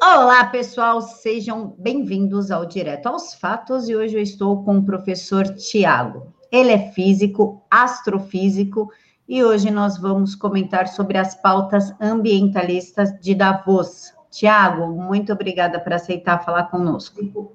[0.00, 5.44] Olá, pessoal, sejam bem-vindos ao Direto aos Fatos e hoje eu estou com o professor
[5.54, 6.34] Tiago.
[6.52, 8.92] Ele é físico, astrofísico
[9.26, 14.12] e hoje nós vamos comentar sobre as pautas ambientalistas de Davos.
[14.30, 17.54] Tiago, muito obrigada por aceitar falar conosco.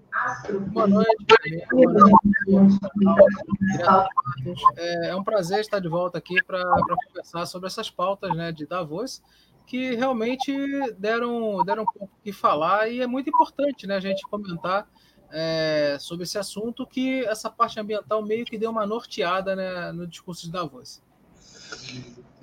[0.74, 1.26] Boa noite.
[4.78, 6.64] É um prazer estar de volta aqui para
[7.08, 9.22] conversar sobre essas pautas né, de Davos
[9.72, 10.54] que realmente
[11.00, 14.86] deram, deram um pouco que falar e é muito importante né, a gente comentar
[15.32, 20.06] é, sobre esse assunto que essa parte ambiental meio que deu uma norteada né, no
[20.06, 21.02] discurso de Davos.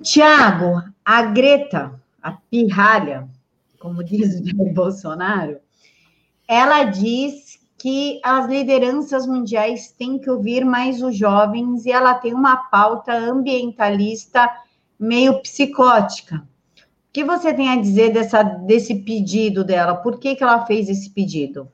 [0.01, 3.29] Tiago, a Greta, a pirralha,
[3.77, 5.59] como diz o Bolsonaro,
[6.47, 12.33] ela diz que as lideranças mundiais têm que ouvir mais os jovens e ela tem
[12.33, 14.49] uma pauta ambientalista
[14.99, 16.48] meio psicótica.
[17.19, 19.93] Que você tem a dizer dessa, desse pedido dela?
[19.93, 21.69] Por que, que ela fez esse pedido?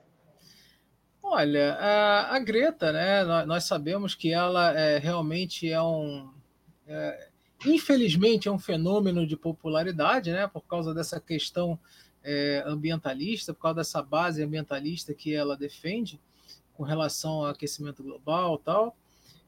[1.21, 3.23] Olha, a, a Greta, né?
[3.23, 6.31] Nós, nós, sabemos que ela é, realmente é um.
[6.87, 7.29] É,
[7.63, 10.47] infelizmente, é um fenômeno de popularidade, né?
[10.47, 11.77] Por causa dessa questão
[12.23, 16.19] é, ambientalista, por causa dessa base ambientalista que ela defende
[16.73, 18.97] com relação ao aquecimento global tal.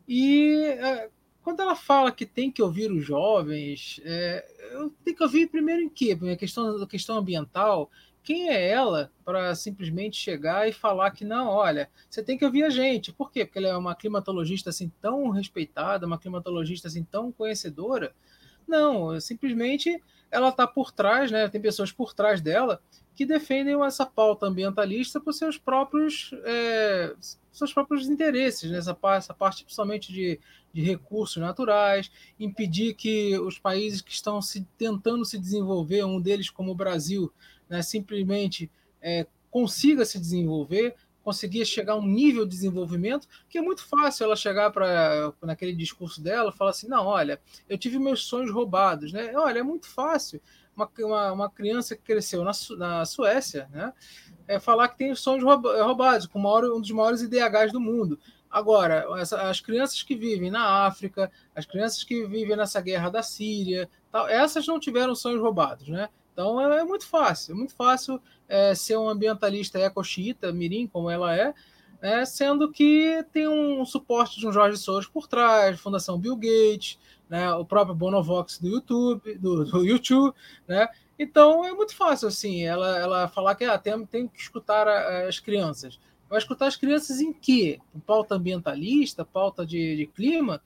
[0.08, 1.09] E é,
[1.48, 4.45] quando ela fala que tem que ouvir os jovens, é,
[5.02, 6.17] tenho que ouvir primeiro em quê?
[6.30, 7.90] A questão, a questão ambiental.
[8.22, 12.64] Quem é ela para simplesmente chegar e falar que não, olha, você tem que ouvir
[12.64, 13.14] a gente.
[13.14, 13.45] Por quê?
[13.45, 18.14] Porque ela é uma climatologista assim tão respeitada, uma climatologista assim tão conhecedora.
[18.68, 21.48] Não, simplesmente ela está por trás, né?
[21.48, 22.81] Tem pessoas por trás dela
[23.18, 27.16] que defendem essa pauta ambientalista por seus próprios é,
[27.52, 30.40] seus próprios interesses nessa parte, essa parte principalmente de,
[30.72, 36.52] de recursos naturais, impedir que os países que estão se tentando se desenvolver, um deles
[36.52, 37.34] como o Brasil,
[37.68, 38.70] né, simplesmente
[39.02, 40.94] é, consiga se desenvolver,
[41.24, 45.74] conseguir chegar a um nível de desenvolvimento, que é muito fácil ela chegar para naquele
[45.74, 49.36] discurso dela, falar assim, não, olha, eu tive meus sonhos roubados, né?
[49.36, 50.40] Olha, é muito fácil
[50.78, 53.92] uma, uma, uma criança que cresceu na, na Suécia, né?
[54.48, 58.18] É falar que tem sonhos roubados, com maior, um dos maiores IDHs do mundo.
[58.50, 63.22] Agora, as, as, crianças que vivem na África, as crianças que vivem nessa guerra da
[63.22, 66.08] Síria, tal, essas não tiveram sonhos roubados, né?
[66.32, 71.09] Então é, é muito fácil, é muito fácil é, ser um ambientalista eco-xiita, mirim, como
[71.09, 71.54] ela é,
[72.02, 72.26] né?
[72.26, 77.00] sendo que tem um suporte de um Jorge Soros por trás, Fundação Bill Gates,
[77.30, 77.52] né?
[77.54, 80.36] o próprio Bonovox do YouTube, do, do YouTube,
[80.68, 80.88] né?
[81.20, 85.28] Então é muito fácil assim, ela, ela falar que ah, tem, tem que escutar a,
[85.28, 86.00] as crianças.
[86.30, 87.80] Vai escutar as crianças em quê?
[88.06, 90.62] Pauta ambientalista, pauta de, de clima?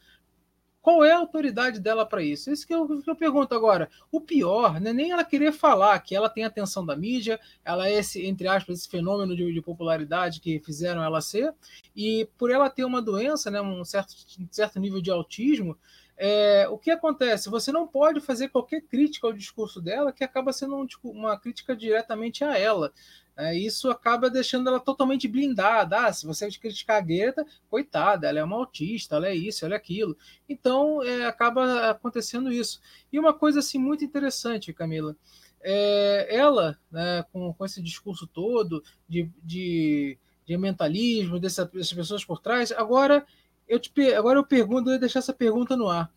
[0.81, 2.49] Qual é a autoridade dela para isso?
[2.51, 3.87] Isso que eu, que eu pergunto agora.
[4.11, 7.87] O pior não é nem ela querer falar que ela tem atenção da mídia, ela
[7.87, 11.53] é esse, entre aspas, esse fenômeno de, de popularidade que fizeram ela ser,
[11.95, 14.15] e por ela ter uma doença, né, um certo,
[14.49, 15.77] certo nível de autismo,
[16.23, 17.49] é, o que acontece?
[17.49, 21.35] Você não pode fazer qualquer crítica ao discurso dela que acaba sendo um, tipo, uma
[21.35, 22.93] crítica diretamente a ela.
[23.35, 26.05] É, isso acaba deixando ela totalmente blindada.
[26.05, 29.73] Ah, se você criticar a Greta, coitada, ela é uma autista, ela é isso, ela
[29.73, 30.15] é aquilo.
[30.47, 32.79] Então, é, acaba acontecendo isso.
[33.11, 35.15] E uma coisa assim muito interessante, Camila,
[35.59, 42.23] é, ela, né, com, com esse discurso todo de, de, de mentalismo, dessa, dessas pessoas
[42.23, 43.25] por trás, agora
[43.71, 46.11] eu, te, agora eu pergunto, eu vou deixar essa pergunta no ar.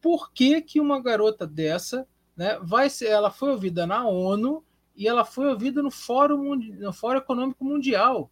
[0.00, 2.06] Por que, que uma garota dessa
[2.36, 4.62] né, vai ser, ela foi ouvida na ONU
[4.94, 8.30] e ela foi ouvida no Fórum, no Fórum Econômico Mundial.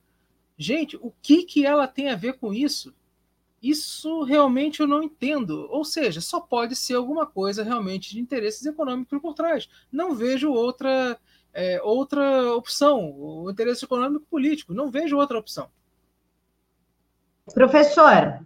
[0.56, 2.94] Gente, o que, que ela tem a ver com isso?
[3.62, 5.66] Isso realmente eu não entendo.
[5.70, 9.68] Ou seja, só pode ser alguma coisa realmente de interesses econômicos por trás.
[9.90, 11.18] Não vejo outra,
[11.52, 13.10] é, outra opção.
[13.18, 14.74] O interesse econômico político.
[14.74, 15.70] Não vejo outra opção.
[17.52, 18.44] Professor,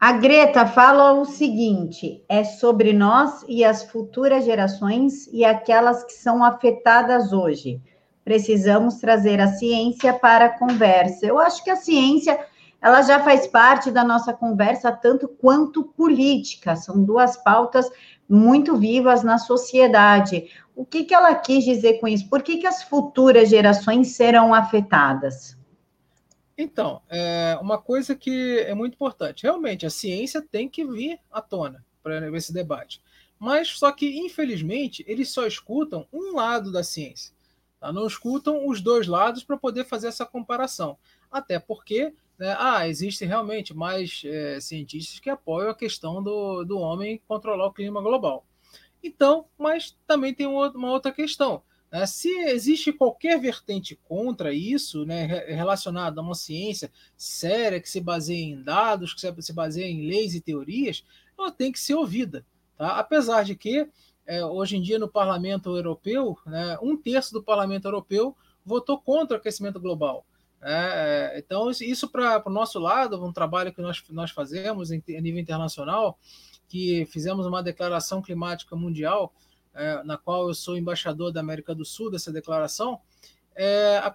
[0.00, 6.12] a Greta fala o seguinte: é sobre nós e as futuras gerações e aquelas que
[6.12, 7.82] são afetadas hoje.
[8.24, 11.26] Precisamos trazer a ciência para a conversa.
[11.26, 12.38] Eu acho que a ciência
[12.80, 16.76] ela já faz parte da nossa conversa tanto quanto política.
[16.76, 17.90] São duas pautas
[18.28, 20.48] muito vivas na sociedade.
[20.76, 22.28] O que, que ela quis dizer com isso?
[22.28, 25.57] Por que, que as futuras gerações serão afetadas?
[26.60, 29.44] Então, é uma coisa que é muito importante.
[29.44, 33.00] Realmente, a ciência tem que vir à tona para esse debate.
[33.38, 37.32] Mas só que, infelizmente, eles só escutam um lado da ciência.
[37.78, 37.92] Tá?
[37.92, 40.98] Não escutam os dois lados para poder fazer essa comparação.
[41.30, 46.76] Até porque né, ah, existem realmente mais é, cientistas que apoiam a questão do, do
[46.80, 48.44] homem controlar o clima global.
[49.00, 51.62] Então, mas também tem uma outra questão.
[51.90, 52.06] Né?
[52.06, 58.44] Se existe qualquer vertente contra isso, né, relacionada a uma ciência séria, que se baseia
[58.44, 61.04] em dados, que se baseia em leis e teorias,
[61.38, 62.44] ela tem que ser ouvida.
[62.76, 62.98] Tá?
[62.98, 63.88] Apesar de que,
[64.26, 69.36] é, hoje em dia, no Parlamento Europeu, né, um terço do Parlamento Europeu votou contra
[69.36, 70.26] o aquecimento global.
[70.60, 75.02] É, é então, isso para o nosso lado, um trabalho que nós, nós fazemos em,
[75.16, 76.18] a nível internacional,
[76.68, 79.32] que fizemos uma declaração climática mundial,
[79.78, 83.00] é, na qual eu sou embaixador da América do Sul, dessa declaração,
[83.60, 84.14] é, a,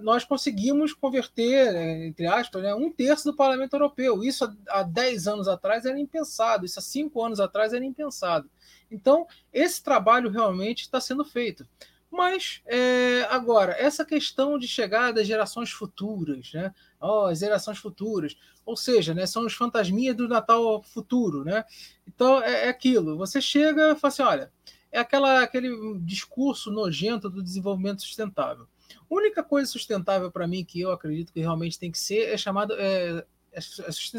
[0.00, 4.22] nós conseguimos converter, é, entre aspas, né, um terço do Parlamento Europeu.
[4.22, 8.48] Isso há, há 10 anos atrás era impensado, isso há 5 anos atrás era impensado.
[8.88, 11.66] Então, esse trabalho realmente está sendo feito.
[12.08, 16.72] Mas, é, agora, essa questão de chegar das gerações futuras, né?
[17.00, 21.64] Oh, as gerações futuras, ou seja, né, são os fantasminhas do Natal futuro, né?
[22.06, 24.52] Então, é, é aquilo, você chega e fala assim, olha,
[24.96, 28.66] é aquela, aquele discurso nojento do desenvolvimento sustentável.
[28.90, 32.36] A única coisa sustentável para mim que eu acredito que realmente tem que ser é
[32.36, 33.60] chamada é, é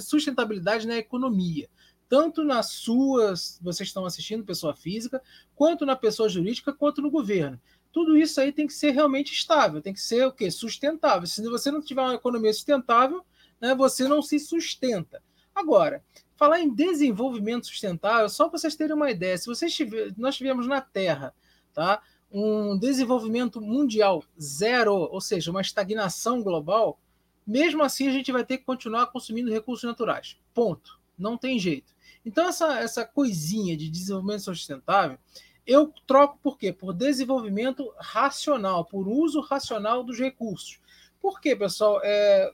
[0.02, 1.68] sustentabilidade na economia.
[2.08, 5.22] Tanto nas suas, vocês estão assistindo, pessoa física,
[5.56, 7.60] quanto na pessoa jurídica, quanto no governo.
[7.92, 10.52] Tudo isso aí tem que ser realmente estável, tem que ser o quê?
[10.52, 11.28] Sustentável.
[11.28, 13.26] Se você não tiver uma economia sustentável,
[13.60, 15.22] né, você não se sustenta.
[15.58, 16.04] Agora,
[16.36, 20.68] falar em desenvolvimento sustentável, só para vocês terem uma ideia, se vocês tiver, nós tivemos
[20.68, 21.34] na Terra,
[21.74, 22.00] tá?
[22.32, 27.00] Um desenvolvimento mundial zero, ou seja, uma estagnação global,
[27.46, 30.38] mesmo assim a gente vai ter que continuar consumindo recursos naturais.
[30.54, 31.00] Ponto.
[31.18, 31.92] Não tem jeito.
[32.24, 35.18] Então essa essa coisinha de desenvolvimento sustentável,
[35.66, 36.72] eu troco por quê?
[36.72, 40.80] Por desenvolvimento racional, por uso racional dos recursos.
[41.20, 42.00] Por quê, pessoal?
[42.04, 42.52] É,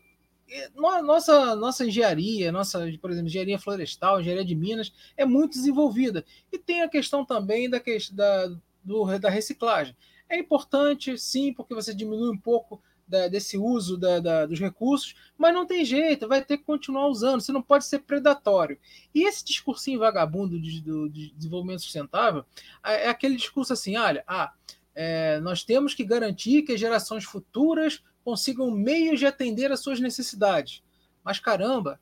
[0.76, 6.26] nossa, nossa engenharia, nossa, por exemplo, engenharia florestal, engenharia de minas, é muito desenvolvida.
[6.52, 7.82] E tem a questão também da,
[8.12, 9.96] da, do, da reciclagem.
[10.30, 15.16] É importante, sim, porque você diminui um pouco da, desse uso da, da, dos recursos,
[15.38, 18.80] mas não tem jeito, vai ter que continuar usando, você não pode ser predatório.
[19.14, 22.46] E esse discursinho vagabundo de, do, de desenvolvimento sustentável
[22.84, 24.54] é, é aquele discurso assim: olha, ah,
[24.96, 30.00] é, nós temos que garantir que as gerações futuras consigam meios de atender às suas
[30.00, 30.82] necessidades.
[31.24, 32.00] Mas caramba,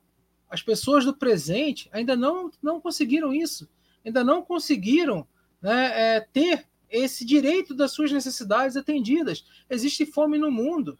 [0.48, 3.68] as pessoas do presente ainda não, não conseguiram isso,
[4.04, 5.26] ainda não conseguiram
[5.60, 9.44] né, é, ter esse direito das suas necessidades atendidas.
[9.70, 10.98] Existe fome no mundo,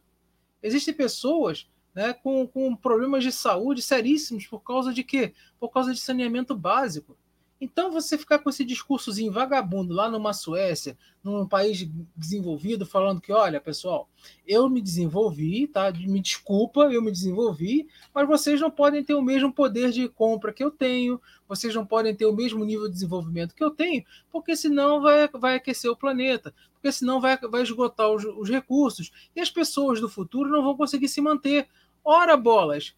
[0.62, 5.34] existem pessoas né, com, com problemas de saúde seríssimos por causa de quê?
[5.60, 7.16] Por causa de saneamento básico.
[7.64, 13.32] Então, você ficar com esse discursozinho vagabundo lá numa Suécia, num país desenvolvido, falando que,
[13.32, 14.08] olha, pessoal,
[14.44, 15.92] eu me desenvolvi, tá?
[15.92, 20.52] Me desculpa, eu me desenvolvi, mas vocês não podem ter o mesmo poder de compra
[20.52, 24.02] que eu tenho, vocês não podem ter o mesmo nível de desenvolvimento que eu tenho,
[24.32, 29.12] porque senão vai, vai aquecer o planeta, porque senão vai, vai esgotar os, os recursos,
[29.36, 31.68] e as pessoas do futuro não vão conseguir se manter.
[32.04, 32.92] Ora, bolas!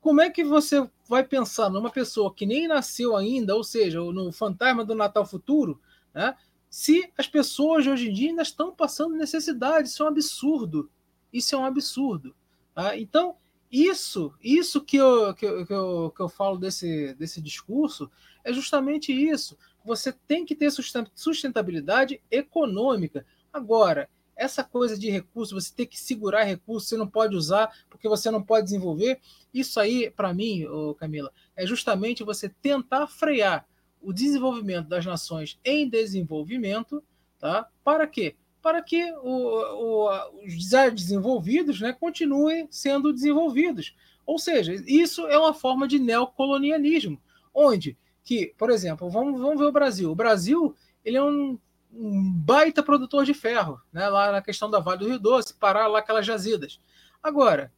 [0.00, 4.32] Como é que você vai pensar numa pessoa que nem nasceu ainda, ou seja, no
[4.32, 5.80] fantasma do Natal futuro,
[6.14, 6.34] né?
[6.70, 9.88] se as pessoas hoje em dia ainda estão passando necessidade?
[9.88, 10.90] Isso é um absurdo.
[11.32, 12.34] Isso é um absurdo.
[12.74, 12.96] Tá?
[12.96, 13.36] Então,
[13.70, 18.10] isso, isso que eu, que eu, que eu, que eu falo desse, desse discurso
[18.42, 19.56] é justamente isso.
[19.84, 20.70] Você tem que ter
[21.14, 23.26] sustentabilidade econômica.
[23.52, 24.08] Agora,
[24.40, 28.30] essa coisa de recurso, você tem que segurar recurso, você não pode usar porque você
[28.30, 29.20] não pode desenvolver.
[29.52, 30.66] Isso aí, para mim,
[30.98, 33.66] Camila, é justamente você tentar frear
[34.00, 37.04] o desenvolvimento das nações em desenvolvimento,
[37.38, 37.68] tá?
[37.84, 38.34] Para quê?
[38.62, 40.08] Para que o, o,
[40.46, 43.94] os desenvolvidos né, continuem sendo desenvolvidos.
[44.24, 47.20] Ou seja, isso é uma forma de neocolonialismo,
[47.52, 47.94] onde
[48.24, 50.10] que, por exemplo, vamos, vamos ver o Brasil.
[50.10, 51.58] O Brasil ele é um
[51.92, 54.08] um baita produtor de ferro, né?
[54.08, 56.80] lá na questão da Vale do Rio Doce, parar lá aquelas jazidas.
[57.22, 57.72] Agora,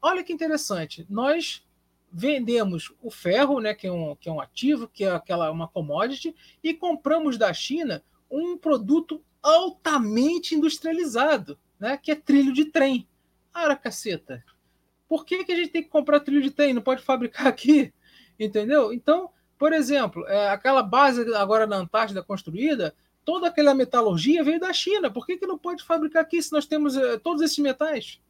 [0.00, 1.64] olha que interessante, nós
[2.12, 5.68] vendemos o ferro, né, que, é um, que é um ativo, que é aquela uma
[5.68, 13.06] commodity, e compramos da China um produto altamente industrializado, né, que é trilho de trem.
[13.54, 14.44] Ara caceta.
[15.08, 16.74] Por que, que a gente tem que comprar trilho de trem?
[16.74, 17.92] Não pode fabricar aqui?
[18.38, 18.92] Entendeu?
[18.92, 24.72] Então, por exemplo, é, aquela base agora na Antártida construída, toda aquela metalurgia veio da
[24.72, 25.10] China.
[25.10, 28.20] Por que, que não pode fabricar aqui se nós temos uh, todos esses metais?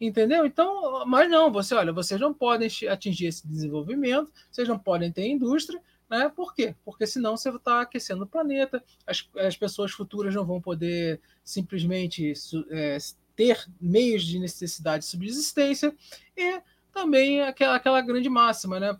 [0.00, 0.46] Entendeu?
[0.46, 5.26] Então, mas não, você olha, vocês não podem atingir esse desenvolvimento, vocês não podem ter
[5.26, 6.30] indústria, né?
[6.34, 6.74] Por quê?
[6.84, 12.32] Porque senão você está aquecendo o planeta, as, as pessoas futuras não vão poder simplesmente
[12.70, 12.96] é,
[13.36, 15.94] ter meios de necessidade de subsistência
[16.36, 16.60] e
[16.92, 18.98] também aquela, aquela grande máxima, né,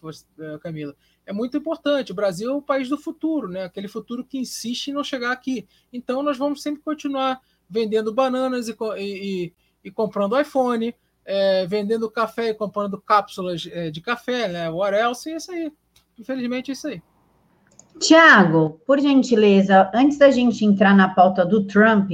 [0.62, 0.95] Camila?
[1.30, 2.10] É muito importante.
[2.10, 3.62] O Brasil é o país do futuro, né?
[3.62, 5.66] aquele futuro que insiste em não chegar aqui.
[5.92, 9.52] Então, nós vamos sempre continuar vendendo bananas e, e,
[9.84, 10.92] e comprando iPhone,
[11.25, 14.68] é, vendendo café e comprando cápsulas é, de café, né?
[14.68, 15.28] What else?
[15.28, 15.72] E é isso aí.
[16.18, 17.00] Infelizmente, é isso aí.
[18.00, 22.10] Tiago, por gentileza, antes da gente entrar na pauta do Trump,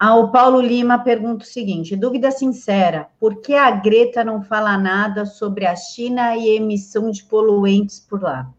[0.00, 5.26] o Paulo Lima pergunta o seguinte: dúvida sincera, por que a Greta não fala nada
[5.26, 8.52] sobre a China e emissão de poluentes por lá?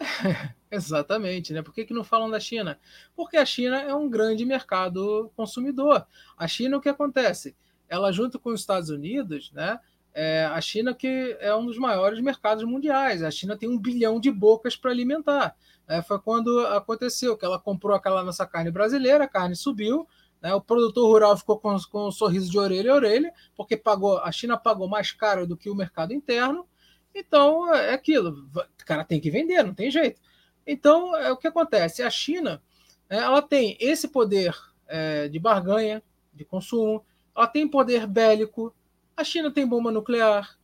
[0.70, 1.60] Exatamente, né?
[1.60, 2.78] Por que, que não falam da China?
[3.14, 6.06] Porque a China é um grande mercado consumidor.
[6.36, 7.54] A China, o que acontece?
[7.86, 9.78] Ela, junto com os Estados Unidos, né?
[10.14, 13.22] É, a China que é um dos maiores mercados mundiais.
[13.22, 15.56] A China tem um bilhão de bocas para alimentar.
[15.88, 20.06] É, foi quando aconteceu que ela comprou aquela nossa carne brasileira, a carne subiu,
[20.40, 24.18] né, o produtor rural ficou com, com um sorriso de orelha a orelha, porque pagou,
[24.18, 26.66] a China pagou mais caro do que o mercado interno.
[27.14, 30.20] Então é aquilo, o cara tem que vender, não tem jeito.
[30.66, 32.02] Então, é o que acontece?
[32.02, 32.62] A China
[33.08, 36.02] é, ela tem esse poder é, de barganha,
[36.32, 37.04] de consumo,
[37.36, 38.74] ela tem poder bélico,
[39.16, 40.58] a China tem bomba nuclear,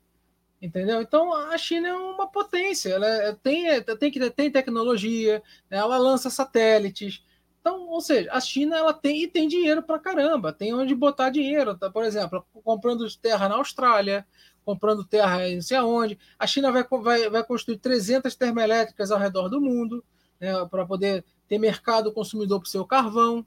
[0.61, 1.01] entendeu?
[1.01, 5.79] Então, a China é uma potência, ela é, tem, é, tem, tem tecnologia, né?
[5.79, 7.23] ela lança satélites.
[7.61, 11.31] Então, ou seja, a China ela tem e tem dinheiro para caramba, tem onde botar
[11.31, 11.91] dinheiro, tá?
[11.91, 14.27] por exemplo, comprando terra na Austrália,
[14.65, 16.19] comprando terra não sei aonde.
[16.39, 20.05] A China vai, vai, vai construir 300 termoelétricas ao redor do mundo
[20.41, 23.47] né, para poder ter mercado consumidor para o seu carvão.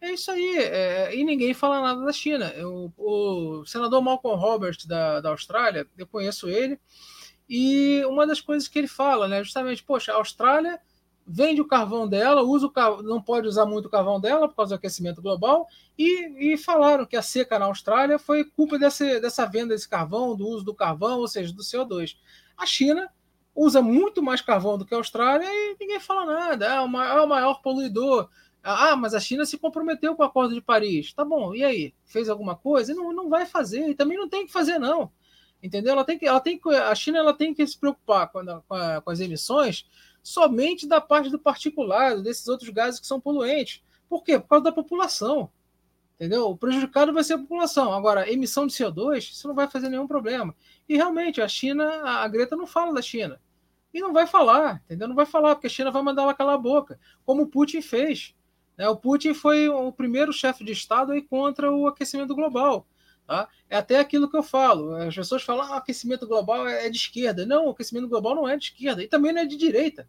[0.00, 0.56] É isso aí.
[0.58, 2.46] É, e ninguém fala nada da China.
[2.56, 6.80] Eu, o senador Malcolm Roberts da, da Austrália, eu conheço ele,
[7.48, 10.80] e uma das coisas que ele fala, né, justamente, poxa, a Austrália
[11.26, 14.56] vende o carvão dela, usa o carvão, não pode usar muito o carvão dela por
[14.56, 15.66] causa do aquecimento global,
[15.98, 20.46] e, e falaram que a seca na Austrália foi culpa dessa venda desse carvão, do
[20.46, 22.16] uso do carvão, ou seja, do CO2.
[22.56, 23.08] A China
[23.54, 27.18] usa muito mais carvão do que a Austrália e ninguém fala nada, é o maior,
[27.18, 28.28] é o maior poluidor.
[28.62, 31.12] Ah, mas a China se comprometeu com o Acordo de Paris.
[31.12, 31.94] Tá bom, e aí?
[32.04, 32.94] Fez alguma coisa?
[32.94, 35.10] Não, não vai fazer, e também não tem que fazer, não.
[35.62, 35.92] Entendeu?
[35.92, 38.60] Ela tem que, ela tem que, a China ela tem que se preocupar com, a,
[38.62, 39.86] com, a, com as emissões
[40.22, 43.82] somente da parte do particulado, desses outros gases que são poluentes.
[44.08, 44.38] Por quê?
[44.38, 45.50] Por causa da população.
[46.14, 46.50] Entendeu?
[46.50, 47.92] O prejudicado vai ser a população.
[47.94, 50.54] Agora, emissão de CO2, isso não vai fazer nenhum problema.
[50.88, 53.40] E realmente, a China, a Greta não fala da China.
[53.92, 55.08] E não vai falar, entendeu?
[55.08, 57.80] Não vai falar, porque a China vai mandar ela calar a boca, como o Putin
[57.80, 58.34] fez.
[58.80, 58.88] Né?
[58.88, 62.86] O Putin foi o primeiro chefe de Estado aí contra o aquecimento global.
[63.26, 63.46] Tá?
[63.68, 64.94] É até aquilo que eu falo.
[64.94, 67.44] As pessoas falam que ah, aquecimento global é de esquerda.
[67.44, 70.08] Não, o aquecimento global não é de esquerda e também não é de direita.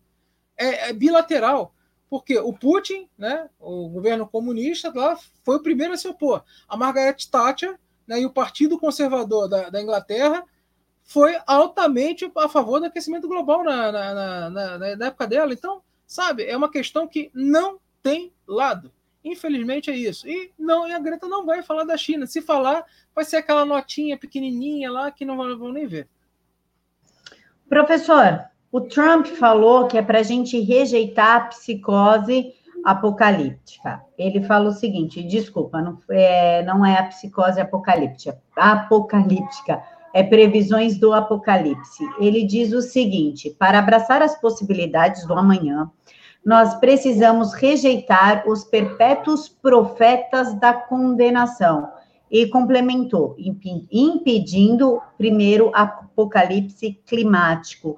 [0.55, 1.75] É, é bilateral.
[2.09, 6.41] Porque o Putin, né, o governo comunista lá, foi o primeiro a se opor.
[6.65, 10.45] A Margaret Thatcher né, e o Partido Conservador da, da Inglaterra
[11.03, 15.51] foi altamente a favor do aquecimento global na, na, na, na, época dela.
[15.51, 18.91] Então, sabe, é uma questão que não tem lado.
[19.23, 20.27] Infelizmente é isso.
[20.27, 22.25] E não, e a Greta não vai falar da China.
[22.25, 26.07] Se falar, vai ser aquela notinha pequenininha lá que não vão nem ver.
[27.69, 32.53] Professor, o Trump falou que é para a gente rejeitar a psicose
[32.83, 34.01] apocalíptica.
[34.17, 39.81] Ele falou o seguinte: desculpa, não é, não é a psicose apocalíptica, apocalíptica,
[40.13, 42.03] é previsões do apocalipse.
[42.19, 45.89] Ele diz o seguinte: para abraçar as possibilidades do amanhã,
[46.43, 51.91] nós precisamos rejeitar os perpétuos profetas da condenação.
[52.29, 53.35] E complementou,
[53.91, 57.97] impedindo primeiro apocalipse climático.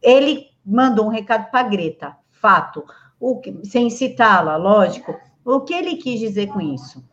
[0.00, 2.84] Ele mandou um recado para Greta, fato,
[3.18, 5.18] o, sem citá-la, lógico.
[5.44, 7.04] O que ele quis dizer com isso?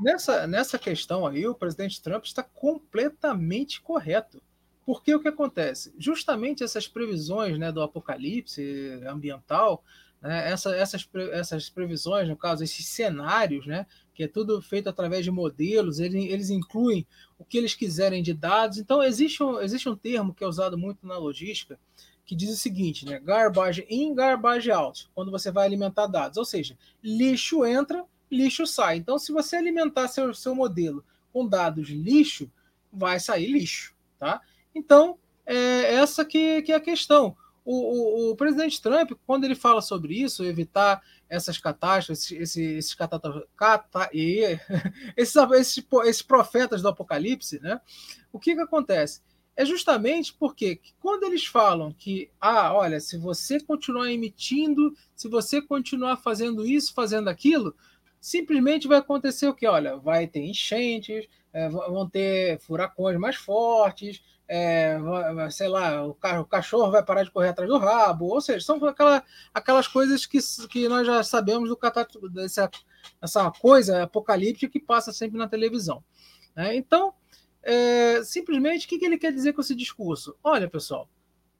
[0.00, 4.42] Nessa, nessa questão aí, o presidente Trump está completamente correto.
[4.84, 5.94] Porque o que acontece?
[5.98, 9.84] Justamente essas previsões né, do apocalipse ambiental,
[10.20, 15.24] né, essa, essas, essas previsões, no caso, esses cenários, né, que é tudo feito através
[15.24, 17.06] de modelos, eles, eles incluem
[17.38, 18.78] o que eles quiserem de dados.
[18.78, 21.78] Então, existe um, existe um termo que é usado muito na logística,
[22.24, 26.38] que diz o seguinte, né, garbage in, garbage out, quando você vai alimentar dados.
[26.38, 28.96] Ou seja, lixo entra, lixo sai.
[28.96, 32.50] Então, se você alimentar seu, seu modelo com dados lixo,
[32.92, 34.40] vai sair lixo, tá?
[34.74, 37.36] Então, é essa que, que é a questão.
[37.64, 42.94] O, o, o, presidente Trump, quando ele fala sobre isso, evitar essas catástrofes, esses, esses,
[42.94, 44.10] catata, cata,
[45.16, 47.80] esses, esses, esses, profetas do apocalipse, né?
[48.32, 49.20] o que, que acontece?
[49.54, 55.60] É justamente porque quando eles falam que, ah, olha, se você continuar emitindo, se você
[55.60, 57.76] continuar fazendo isso, fazendo aquilo,
[58.20, 59.66] simplesmente vai acontecer o que?
[59.66, 64.98] Olha, vai ter enchentes, é, vão ter furacões mais fortes, é,
[65.50, 69.22] sei lá, o, cachorro vai parar de correr atrás do rabo, ou seja, são aquela,
[69.52, 71.78] aquelas coisas que, que nós já sabemos do
[72.30, 72.70] dessa,
[73.20, 76.04] essa coisa apocalíptica que passa sempre na televisão.
[76.54, 76.76] Né?
[76.76, 77.14] Então,
[77.62, 80.36] é, simplesmente, o que, que ele quer dizer com esse discurso?
[80.42, 81.08] Olha, pessoal,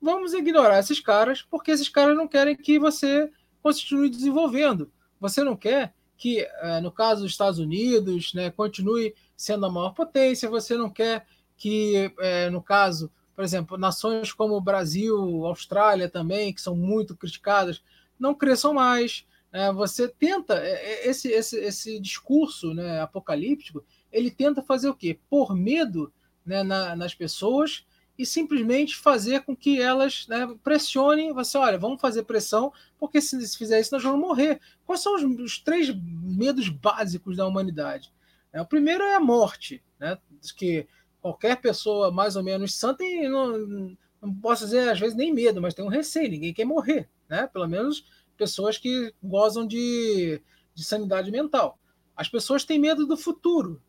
[0.01, 3.31] vamos ignorar esses caras, porque esses caras não querem que você
[3.63, 4.91] continue desenvolvendo.
[5.21, 9.91] Você não quer que, é, no caso dos Estados Unidos, né, continue sendo a maior
[9.91, 11.27] potência, você não quer
[11.63, 17.81] que, é, no caso, por exemplo, nações como Brasil, Austrália também, que são muito criticadas,
[18.19, 19.25] não cresçam mais.
[19.53, 19.73] Né?
[19.75, 25.21] Você tenta, é, é, esse, esse, esse discurso né, apocalíptico, ele tenta fazer o quê?
[25.31, 26.13] Por medo
[26.45, 27.87] né, na, nas pessoas
[28.19, 33.41] e simplesmente fazer com que elas né, pressionem você, olha, vamos fazer pressão, porque se,
[33.47, 34.61] se fizer isso, nós vamos morrer.
[34.85, 38.13] Quais são os, os três medos básicos da humanidade?
[38.53, 40.19] É, o primeiro é a morte, né?
[40.57, 40.89] Que
[41.23, 45.63] qualquer pessoa mais ou menos sã tem, não, não posso dizer às vezes nem medo,
[45.63, 47.47] mas tem um receio, ninguém quer morrer, né?
[47.47, 48.05] Pelo menos
[48.37, 50.43] pessoas que gozam de,
[50.75, 51.79] de sanidade mental.
[52.17, 53.81] As pessoas têm medo do futuro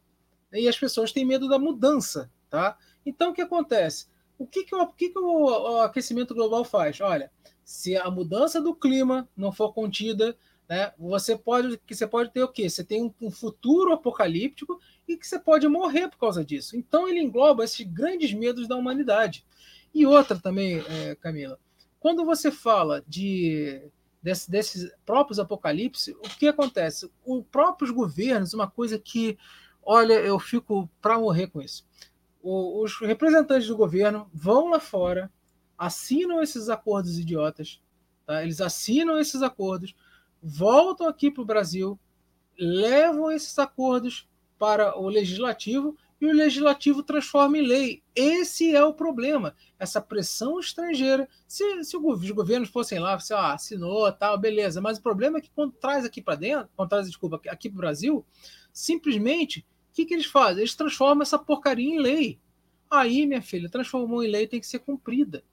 [0.53, 2.77] e as pessoas têm medo da mudança, tá?
[3.03, 4.07] Então o que acontece?
[4.37, 7.01] O que, que, o, que, que o aquecimento global faz?
[7.01, 7.31] Olha,
[7.63, 10.37] se a mudança do clima não for contida,
[10.69, 12.69] né, você pode que você pode ter o quê?
[12.69, 16.77] Você tem um, um futuro apocalíptico e que você pode morrer por causa disso.
[16.77, 19.45] Então ele engloba esses grandes medos da humanidade.
[19.93, 21.59] E outra também, é, Camila,
[21.99, 23.91] quando você fala de
[24.23, 27.11] desse, desses próprios apocalipse, o que acontece?
[27.25, 29.37] Os próprios governos, uma coisa que,
[29.83, 31.85] olha, eu fico para morrer com isso.
[32.41, 35.29] O, os representantes do governo vão lá fora,
[35.77, 37.81] assinam esses acordos idiotas,
[38.25, 38.41] tá?
[38.41, 39.93] eles assinam esses acordos,
[40.41, 41.99] voltam aqui para o Brasil,
[42.57, 44.27] levam esses acordos
[44.63, 48.01] para o legislativo e o legislativo transforma em lei.
[48.15, 51.27] Esse é o problema, essa pressão estrangeira.
[51.45, 55.41] Se, se os governos fossem lá, você ah, assinou, tal, beleza, mas o problema é
[55.41, 58.25] que quando traz aqui para dentro, quando traz, desculpa, aqui para o Brasil,
[58.71, 60.59] simplesmente, o que, que eles fazem?
[60.59, 62.39] Eles transformam essa porcaria em lei.
[62.89, 65.43] Aí, minha filha, transformou em lei, tem que ser cumprida.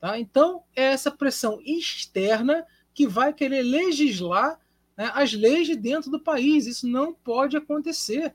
[0.00, 0.18] Tá?
[0.18, 4.58] Então, é essa pressão externa que vai querer legislar
[4.96, 6.66] né, as leis de dentro do país.
[6.66, 8.34] Isso não pode acontecer.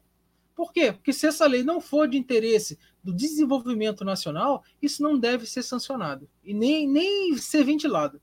[0.62, 0.92] Por quê?
[0.92, 5.64] Porque se essa lei não for de interesse do desenvolvimento nacional, isso não deve ser
[5.64, 8.22] sancionado e nem, nem ser ventilado.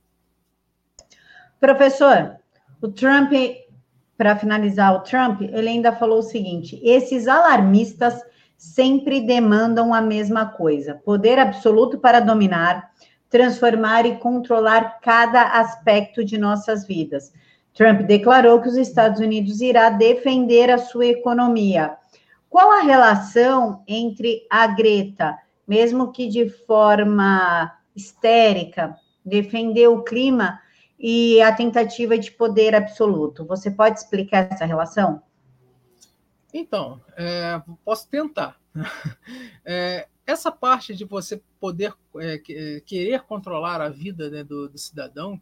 [1.59, 2.37] Professor,
[2.81, 3.33] o Trump,
[4.17, 8.23] para finalizar, o Trump, ele ainda falou o seguinte: esses alarmistas
[8.57, 12.93] sempre demandam a mesma coisa: poder absoluto para dominar,
[13.29, 17.33] transformar e controlar cada aspecto de nossas vidas.
[17.75, 21.99] Trump declarou que os Estados Unidos irá defender a sua economia
[22.49, 30.61] qual a relação entre a Greta, mesmo que de forma histérica, defender o clima
[30.99, 33.45] e a tentativa de poder absoluto?
[33.47, 35.23] Você pode explicar essa relação?
[36.53, 38.57] Então, é, posso tentar.
[39.71, 42.39] É, essa parte de você poder é,
[42.87, 45.39] querer controlar a vida né, do, do, cidadão,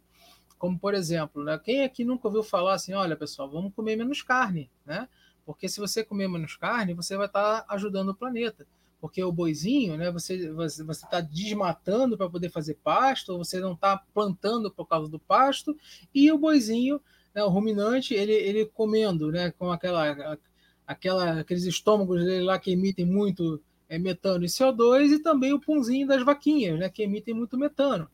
[0.57, 4.21] como por exemplo, né, quem aqui nunca ouviu falar assim, olha pessoal, vamos comer menos
[4.21, 5.07] carne, né?
[5.47, 8.67] Porque se você comer menos carne, você vai estar tá ajudando o planeta.
[8.99, 13.97] Porque o boizinho, né, você você está desmatando para poder fazer pasto, você não está
[14.13, 15.73] plantando por causa do pasto,
[16.13, 16.99] e o boizinho,
[17.33, 20.37] né, o ruminante, ele, ele comendo, né, com aquela,
[20.85, 25.61] aquela aqueles estômagos dele lá que emitem muito é, metano e CO2, e também o
[25.61, 28.09] punzinho das vaquinhas, né, que emitem muito metano.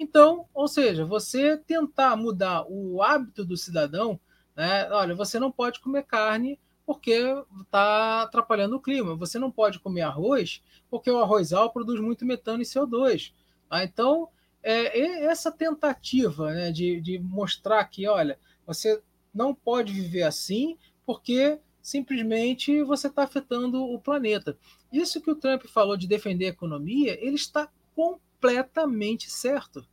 [0.00, 4.18] Então, ou seja, você tentar mudar o hábito do cidadão,
[4.56, 7.22] né, olha, você não pode comer carne porque
[7.60, 9.14] está atrapalhando o clima.
[9.16, 13.32] Você não pode comer arroz, porque o arrozal produz muito metano e CO2.
[13.68, 13.84] Tá?
[13.84, 14.28] Então,
[14.62, 19.02] é, essa tentativa né, de, de mostrar que, olha, você
[19.34, 24.56] não pode viver assim, porque simplesmente você está afetando o planeta.
[24.92, 29.86] Isso que o Trump falou de defender a economia, ele está completamente certo.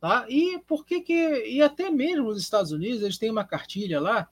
[0.00, 0.26] Tá?
[0.28, 4.28] E por que que e até mesmo os Estados Unidos eles têm uma cartilha lá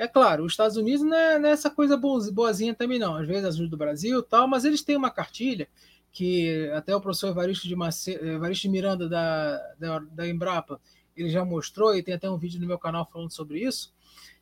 [0.00, 3.16] é claro, os Estados Unidos não é, não é coisa boazinha também, não.
[3.16, 5.68] Às vezes ajuda o Brasil tal, mas eles têm uma cartilha
[6.10, 8.12] que até o professor Evaristo de, Mace...
[8.12, 10.80] Evaristo de Miranda da, da, da, Embrapa
[11.14, 13.92] ele já mostrou, e tem até um vídeo no meu canal falando sobre isso.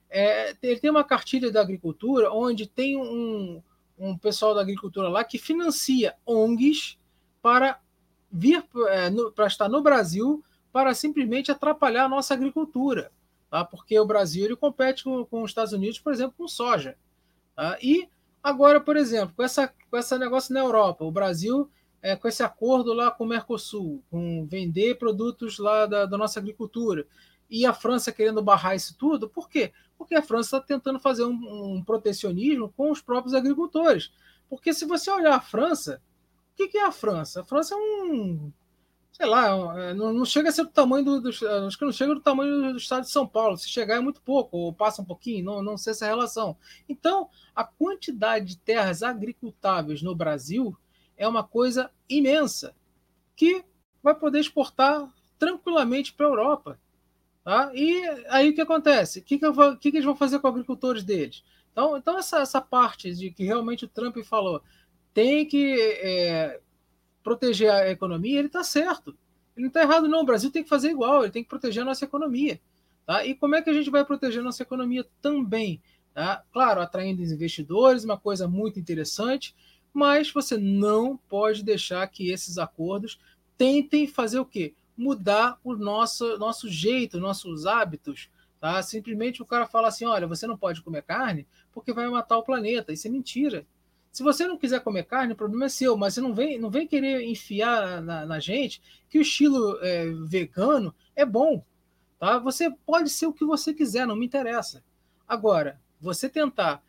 [0.08, 3.60] É, ele tem uma cartilha da agricultura onde tem um,
[3.98, 6.96] um pessoal da agricultura lá que financia ONGs
[7.42, 7.80] para
[8.30, 13.10] vir é, para estar no Brasil para simplesmente atrapalhar a nossa agricultura
[13.50, 13.64] tá?
[13.64, 16.96] porque o Brasil ele compete com, com os Estados Unidos, por exemplo, com soja.
[17.54, 17.78] Tá?
[17.82, 18.08] E
[18.42, 21.70] agora, por exemplo, com essa, com esse negócio na Europa, o Brasil
[22.02, 26.38] é, com esse acordo lá com o Mercosul, com vender produtos lá da, da nossa
[26.38, 27.06] agricultura,
[27.50, 29.72] e a França querendo barrar isso tudo, por quê?
[29.96, 34.12] Porque a França está tentando fazer um, um, protecionismo com os próprios agricultores.
[34.48, 36.00] Porque se você olhar a França,
[36.52, 37.40] o que, que é a França?
[37.40, 38.52] A França é um.
[39.20, 41.28] Sei lá, é, não, não chega a ser do tamanho do, do.
[41.28, 43.56] Acho que não chega do tamanho do estado de São Paulo.
[43.56, 46.56] Se chegar é muito pouco, ou passa um pouquinho, não, não sei essa relação.
[46.88, 50.76] Então, a quantidade de terras agricultáveis no Brasil
[51.16, 52.76] é uma coisa imensa
[53.34, 53.64] que
[54.00, 56.80] vai poder exportar tranquilamente para a Europa.
[57.42, 57.72] Tá?
[57.74, 59.18] E aí o que acontece?
[59.18, 59.46] O que, que,
[59.80, 61.42] que, que eles vão fazer com agricultores deles?
[61.72, 64.62] Então, então essa, essa parte de que realmente o Trump falou
[65.12, 66.60] tem que é,
[67.28, 69.10] proteger a economia, ele está certo.
[69.56, 70.20] Ele não está errado, não.
[70.20, 72.60] O Brasil tem que fazer igual, ele tem que proteger a nossa economia.
[73.06, 73.24] Tá?
[73.24, 75.80] E como é que a gente vai proteger a nossa economia também?
[76.14, 76.42] Tá?
[76.52, 79.54] Claro, atraindo investidores, uma coisa muito interessante,
[79.92, 83.18] mas você não pode deixar que esses acordos
[83.56, 84.74] tentem fazer o quê?
[84.98, 88.28] mudar o nosso, nosso jeito, nossos hábitos.
[88.60, 88.82] Tá?
[88.82, 92.42] Simplesmente o cara fala assim: olha, você não pode comer carne porque vai matar o
[92.42, 92.92] planeta.
[92.92, 93.64] Isso é mentira.
[94.10, 96.70] Se você não quiser comer carne, o problema é seu, mas você não vem, não
[96.70, 101.64] vem querer enfiar na, na gente que o estilo é, vegano é bom.
[102.18, 102.38] Tá?
[102.38, 104.82] Você pode ser o que você quiser, não me interessa.
[105.26, 106.82] Agora, você tentar,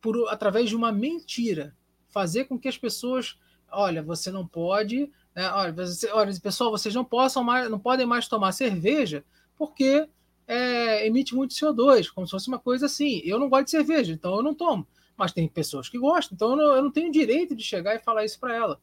[0.00, 1.74] por através de uma mentira,
[2.08, 3.38] fazer com que as pessoas,
[3.70, 5.48] olha, você não pode né?
[5.52, 9.24] Olha, você, olha, pessoal, vocês não, possam mais, não podem mais tomar cerveja
[9.56, 10.08] porque
[10.48, 13.22] é, emite muito CO2, como se fosse uma coisa assim.
[13.24, 14.84] Eu não gosto de cerveja, então eu não tomo.
[15.18, 17.98] Mas tem pessoas que gostam, então eu não, eu não tenho direito de chegar e
[17.98, 18.80] falar isso para ela.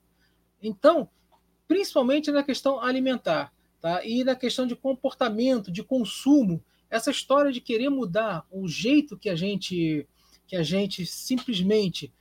[0.62, 1.10] Então,
[1.68, 4.06] principalmente na questão alimentar, tá?
[4.06, 9.30] E na questão de comportamento, de consumo, essa história de querer mudar o jeito que
[9.30, 10.08] a gente
[10.48, 12.14] que a gente simplesmente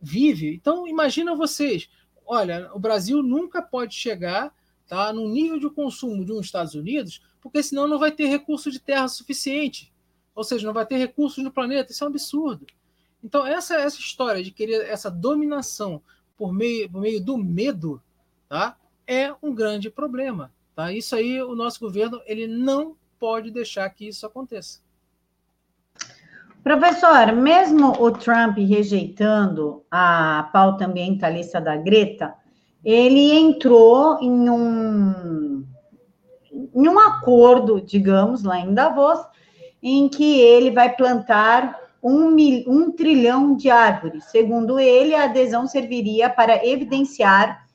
[0.00, 0.54] vive.
[0.54, 1.88] Então, imagina vocês,
[2.24, 4.54] olha, o Brasil nunca pode chegar
[4.86, 8.70] tá, no nível de consumo de uns Estados Unidos, porque senão não vai ter recurso
[8.70, 9.92] de terra suficiente.
[10.36, 11.90] Ou seja, não vai ter recursos no planeta.
[11.90, 12.64] Isso é um absurdo.
[13.22, 16.00] Então, essa, essa história de querer essa dominação
[16.36, 18.00] por meio, por meio do medo
[18.48, 18.76] tá,
[19.06, 20.52] é um grande problema.
[20.74, 20.92] Tá?
[20.92, 24.80] Isso aí, o nosso governo ele não pode deixar que isso aconteça.
[26.62, 32.34] Professor, mesmo o Trump rejeitando a pauta ambientalista da Greta,
[32.84, 35.64] ele entrou em um,
[36.74, 39.18] em um acordo, digamos, lá em Davos,
[39.82, 44.24] em que ele vai plantar um, mil, um trilhão de árvores.
[44.24, 47.66] Segundo ele, a adesão serviria para evidenciar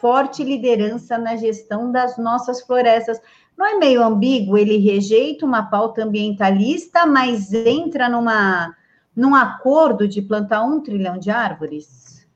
[0.00, 3.20] forte liderança na gestão das nossas florestas.
[3.56, 4.56] Não é meio ambíguo?
[4.56, 8.74] Ele rejeita uma pauta ambientalista, mas entra numa,
[9.14, 12.26] num acordo de plantar um trilhão de árvores?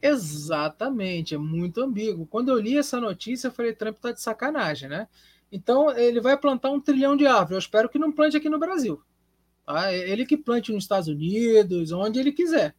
[0.00, 2.26] Exatamente, é muito ambíguo.
[2.26, 5.08] Quando eu li essa notícia, eu falei: Trump está de sacanagem, né?
[5.50, 7.52] Então, ele vai plantar um trilhão de árvores.
[7.52, 9.02] Eu espero que não plante aqui no Brasil.
[9.68, 9.92] Tá?
[9.92, 12.74] Ele que plante nos Estados Unidos, onde ele quiser.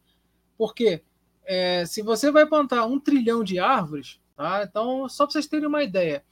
[0.58, 1.04] Porque
[1.44, 4.64] é, se você vai plantar um trilhão de árvores, tá?
[4.68, 6.24] então, só para vocês terem uma ideia,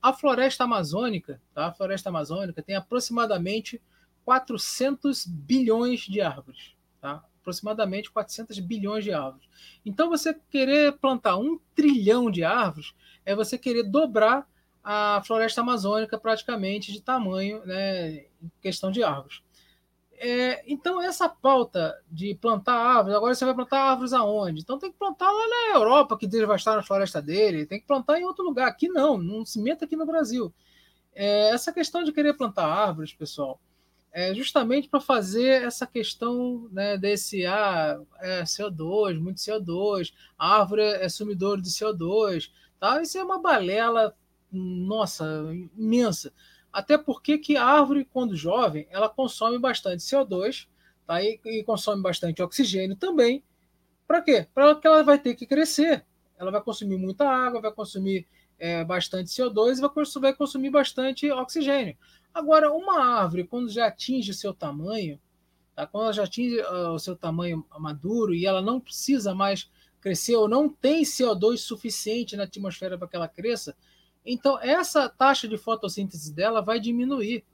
[0.00, 1.66] a floresta amazônica, tá?
[1.66, 3.78] A floresta amazônica tem aproximadamente
[4.24, 7.22] 400 bilhões de árvores, tá?
[7.42, 9.46] Aproximadamente 400 bilhões de árvores.
[9.84, 14.48] Então, você querer plantar um trilhão de árvores é você querer dobrar
[14.82, 19.44] a floresta amazônica praticamente de tamanho, né, em questão de árvores.
[20.18, 24.60] É, então, essa pauta de plantar árvores, agora você vai plantar árvores aonde?
[24.60, 28.18] Então tem que plantar lá na Europa, que devastar a floresta dele, tem que plantar
[28.18, 28.68] em outro lugar.
[28.68, 30.52] Aqui não, não se meta aqui no Brasil.
[31.14, 33.60] É, essa questão de querer plantar árvores, pessoal,
[34.12, 40.82] é justamente para fazer essa questão né, desse ah, é CO2, muito CO2, a árvore
[40.82, 42.50] é sumidor de CO2,
[42.80, 43.02] tá?
[43.02, 44.16] isso é uma balela,
[44.50, 45.26] nossa,
[45.76, 46.32] imensa.
[46.76, 50.68] Até porque que a árvore, quando jovem, ela consome bastante CO2
[51.06, 51.22] tá?
[51.22, 53.42] e, e consome bastante oxigênio também.
[54.06, 54.46] Para quê?
[54.52, 56.04] Para que ela vai ter que crescer.
[56.38, 58.26] Ela vai consumir muita água, vai consumir
[58.58, 61.96] é, bastante CO2 e vai, vai consumir bastante oxigênio.
[62.34, 65.18] Agora, uma árvore, quando já atinge seu tamanho,
[65.74, 65.86] tá?
[65.86, 70.36] quando ela já atinge uh, o seu tamanho maduro e ela não precisa mais crescer
[70.36, 73.74] ou não tem CO2 suficiente na atmosfera para que ela cresça,
[74.26, 77.44] então, essa taxa de fotossíntese dela vai diminuir.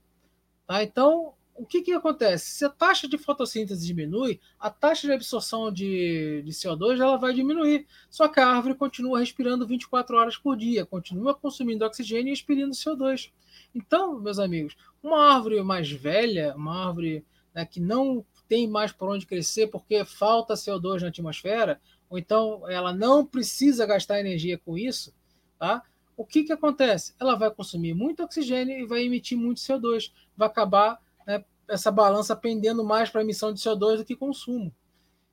[0.66, 0.82] Tá?
[0.82, 2.46] Então, o que, que acontece?
[2.52, 7.34] Se a taxa de fotossíntese diminui, a taxa de absorção de, de CO2 ela vai
[7.34, 7.86] diminuir.
[8.10, 12.74] Só que a árvore continua respirando 24 horas por dia, continua consumindo oxigênio e expelindo
[12.74, 13.30] CO2.
[13.74, 19.08] Então, meus amigos, uma árvore mais velha, uma árvore né, que não tem mais por
[19.10, 24.76] onde crescer porque falta CO2 na atmosfera, ou então ela não precisa gastar energia com
[24.76, 25.14] isso,
[25.58, 25.82] tá?
[26.16, 27.14] O que, que acontece?
[27.18, 30.12] Ela vai consumir muito oxigênio e vai emitir muito CO2.
[30.36, 34.74] Vai acabar né, essa balança pendendo mais para emissão de CO2 do que consumo.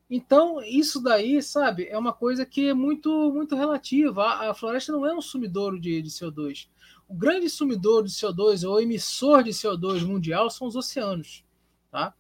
[0.09, 4.23] Então, isso daí, sabe, é uma coisa que é muito, muito relativa.
[4.23, 6.67] A, a floresta não é um sumidouro de, de CO2.
[7.07, 11.43] O grande sumidouro de CO2, ou emissor de CO2 mundial, são os oceanos.
[11.91, 12.13] Tá?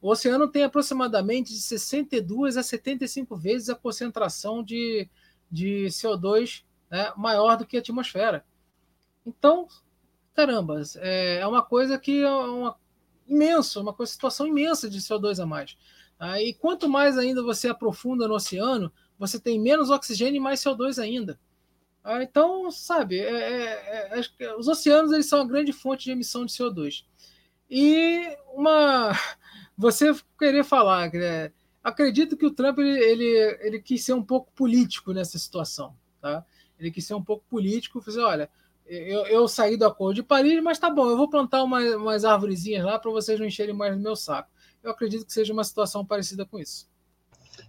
[0.00, 5.08] O oceano tem aproximadamente de 62 a 75 vezes a concentração de,
[5.50, 8.44] de CO2 né, maior do que a atmosfera.
[9.24, 9.66] Então,
[10.34, 12.76] caramba, é, é uma coisa que é uma,
[13.26, 15.74] imenso, uma situação imensa de CO2 a mais.
[16.18, 16.38] Tá?
[16.42, 21.02] E quanto mais ainda você aprofunda no oceano, você tem menos oxigênio e mais CO2
[21.02, 21.40] ainda.
[22.04, 26.44] Ah, então, sabe, é, é, é, os oceanos eles são uma grande fonte de emissão
[26.44, 27.04] de CO2.
[27.70, 29.12] E uma,
[29.78, 31.52] você querer falar, né,
[31.82, 36.44] acredito que o Trump ele, ele, ele quis ser um pouco político nessa situação, tá?
[36.82, 38.50] Ele quis ser um pouco político, fazer, olha,
[38.86, 42.24] eu, eu saí do Acordo de Paris, mas tá bom, eu vou plantar umas, umas
[42.24, 44.50] árvorezinhas lá para vocês não encherem mais no meu saco.
[44.82, 46.90] Eu acredito que seja uma situação parecida com isso.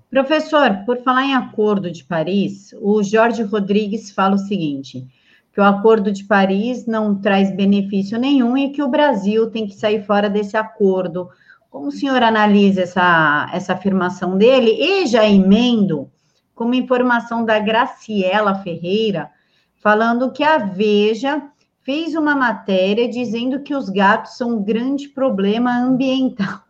[0.10, 5.08] Professor, por falar em Acordo de Paris, o Jorge Rodrigues fala o seguinte:
[5.52, 9.76] que o Acordo de Paris não traz benefício nenhum e que o Brasil tem que
[9.76, 11.30] sair fora desse acordo.
[11.70, 14.72] Como o senhor analisa essa, essa afirmação dele?
[14.72, 16.10] E já emendo
[16.56, 19.32] com uma informação da Graciela Ferreira,
[19.76, 21.50] falando que a Veja
[21.82, 26.64] fez uma matéria dizendo que os gatos são um grande problema ambiental.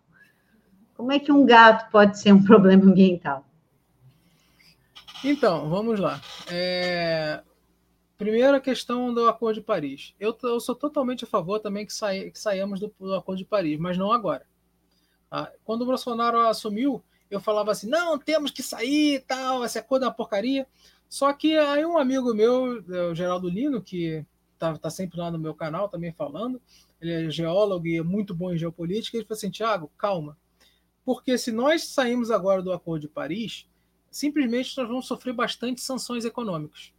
[0.95, 3.45] Como é que um gato pode ser um problema ambiental?
[5.23, 6.19] Então, vamos lá.
[6.51, 7.41] É...
[8.17, 10.13] Primeira questão do Acordo de Paris.
[10.19, 11.93] Eu, eu, sou totalmente a favor também que,
[12.31, 14.45] que saiamos do, do, Acordo de Paris, mas não agora.
[15.29, 15.51] Tá?
[15.63, 20.05] Quando o Bolsonaro assumiu, eu falava assim, não, temos que sair e tal, essa coisa
[20.05, 20.67] é uma porcaria.
[21.09, 24.25] Só que aí um amigo meu, é o Geraldo Lino, que
[24.57, 26.61] tá, tá sempre lá no meu canal também falando,
[27.01, 30.37] ele é geólogo e é muito bom em geopolítica, ele falou assim, Tiago, calma,
[31.03, 33.67] porque se nós saímos agora do Acordo de Paris,
[34.09, 36.93] simplesmente nós vamos sofrer bastante sanções econômicas.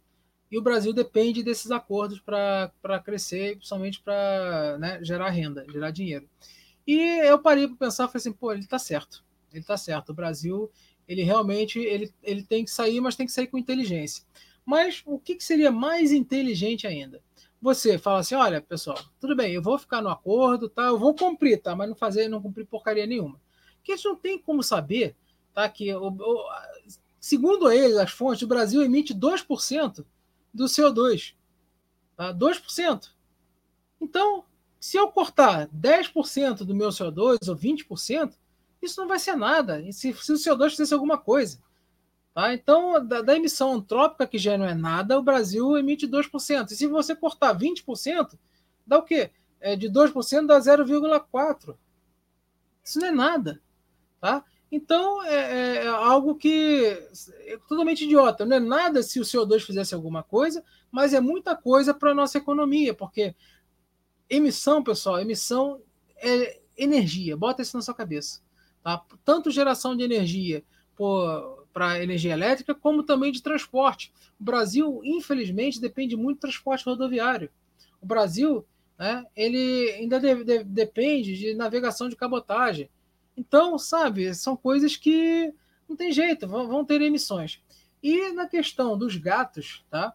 [0.51, 6.29] E o Brasil depende desses acordos para crescer, principalmente para né, gerar renda, gerar dinheiro.
[6.85, 9.24] E eu parei para pensar, falei assim, pô, ele está certo
[9.57, 10.09] ele está certo.
[10.09, 10.69] O Brasil,
[11.07, 14.23] ele realmente ele, ele tem que sair, mas tem que sair com inteligência.
[14.65, 17.21] Mas o que, que seria mais inteligente ainda?
[17.61, 20.83] Você fala assim, olha, pessoal, tudo bem, eu vou ficar no acordo, tá?
[20.83, 21.75] Eu vou cumprir, tá?
[21.75, 23.39] Mas não fazer, não cumprir porcaria nenhuma.
[23.83, 25.15] Que a gente não tem como saber,
[25.53, 25.67] tá?
[25.69, 26.49] Que o, o,
[27.19, 30.05] segundo eles, as fontes, o Brasil emite 2%
[30.53, 31.33] do CO2.
[32.15, 32.33] Tá?
[32.33, 33.09] 2%.
[33.99, 34.45] Então,
[34.79, 38.33] se eu cortar 10% do meu CO2 ou 20%,
[38.81, 39.81] isso não vai ser nada.
[39.81, 41.59] E se, se o CO2 fizesse alguma coisa.
[42.33, 42.53] Tá?
[42.53, 46.71] Então, da, da, emissão antrópica, que já não é nada, o Brasil emite 2%.
[46.71, 48.37] E se você cortar 20%,
[48.85, 49.31] dá o quê?
[49.59, 51.77] É, de 2% dá 0,4%.
[52.83, 53.61] Isso não é nada.
[54.19, 54.43] Tá?
[54.71, 56.99] Então, é, é, é, algo que
[57.45, 58.45] é totalmente idiota.
[58.45, 62.15] Não é nada se o CO2 fizesse alguma coisa, mas é muita coisa para a
[62.15, 63.33] nossa economia, porque
[64.29, 65.81] emissão, pessoal, emissão
[66.17, 67.37] é energia.
[67.37, 68.41] Bota isso na sua cabeça.
[68.85, 69.03] Tá?
[69.23, 70.63] Tanto geração de energia
[71.73, 74.13] para energia elétrica, como também de transporte.
[74.39, 77.49] O Brasil, infelizmente, depende muito do transporte rodoviário.
[77.99, 78.63] O Brasil
[78.95, 82.87] né, ele ainda de, de, depende de navegação de cabotagem.
[83.35, 85.51] Então, sabe, são coisas que
[85.89, 87.63] não tem jeito, vão, vão ter emissões.
[88.03, 90.13] E na questão dos gatos, tá?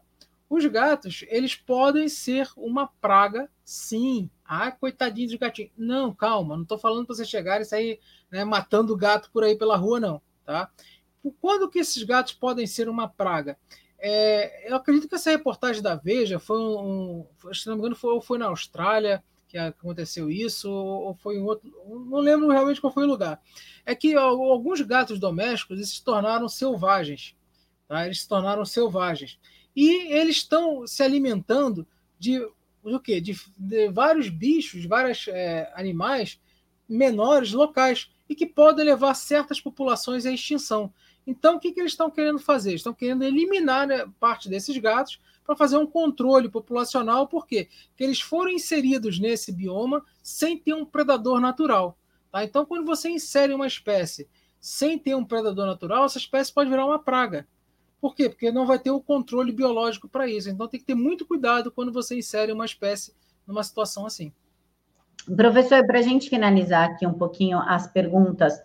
[0.49, 4.31] Os gatos, eles podem ser uma praga, sim.
[4.45, 5.73] Ah, coitadinho dos gatinhos.
[5.77, 9.57] Não, calma, não estou falando para você chegar e sair né, matando gato por aí
[9.57, 10.23] pela rua, não.
[10.45, 10.71] Tá?
[11.41, 13.59] Quando que esses gatos podem ser uma praga?
[13.99, 17.27] É, eu acredito que essa reportagem da Veja foi um.
[17.53, 21.69] se não me engano, foi, foi na Austrália que aconteceu isso, ou foi em outro.
[22.09, 23.43] Não lembro realmente qual foi o lugar.
[23.85, 27.35] É que alguns gatos domésticos se tornaram selvagens.
[27.89, 28.07] Tá?
[28.07, 29.41] Eles se tornaram selvagens.
[29.75, 31.87] E eles estão se alimentando
[32.19, 32.41] de
[32.83, 33.21] do quê?
[33.21, 36.41] De, de vários bichos, vários é, animais
[36.89, 40.95] menores locais e que podem levar certas populações à extinção.
[41.27, 42.75] Então, o que, que eles estão querendo fazer?
[42.75, 47.69] Estão querendo eliminar né, parte desses gatos para fazer um controle populacional, por quê?
[47.89, 51.99] Porque eles foram inseridos nesse bioma sem ter um predador natural.
[52.31, 52.45] Tá?
[52.45, 54.29] Então, quando você insere uma espécie
[54.61, 57.49] sem ter um predador natural, essa espécie pode virar uma praga.
[58.01, 58.29] Por quê?
[58.29, 60.49] Porque não vai ter o controle biológico para isso.
[60.49, 63.13] Então tem que ter muito cuidado quando você insere uma espécie
[63.47, 64.33] numa situação assim.
[65.25, 68.61] Professor, para a gente finalizar aqui um pouquinho as perguntas,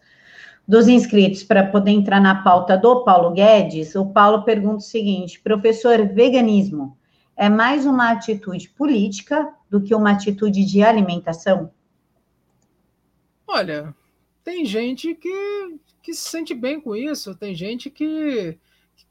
[0.68, 5.40] dos inscritos para poder entrar na pauta do Paulo Guedes, o Paulo pergunta o seguinte:
[5.40, 6.98] professor, veganismo
[7.36, 11.72] é mais uma atitude política do que uma atitude de alimentação?
[13.48, 13.94] Olha,
[14.44, 18.60] tem gente que, que se sente bem com isso, tem gente que, que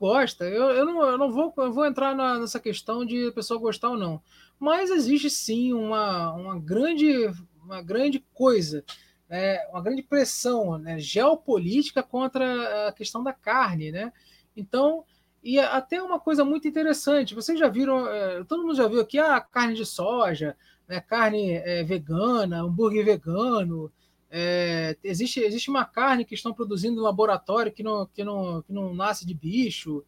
[0.04, 0.44] gosta.
[0.44, 3.58] Eu, eu, não, eu não vou, eu vou entrar na, nessa questão de a pessoa
[3.58, 4.20] gostar ou não.
[4.58, 7.30] Mas existe sim uma, uma, grande,
[7.62, 8.84] uma grande coisa
[9.28, 14.12] é, uma grande pressão né, geopolítica contra a questão da carne, né?
[14.56, 15.04] Então,
[15.42, 19.18] e até uma coisa muito interessante, vocês já viram, é, todo mundo já viu aqui
[19.18, 23.90] a ah, carne de soja, né, carne é, vegana, hambúrguer vegano,
[24.36, 28.72] é, existe, existe uma carne que estão produzindo no laboratório que não, que não, que
[28.72, 30.04] não nasce de bicho,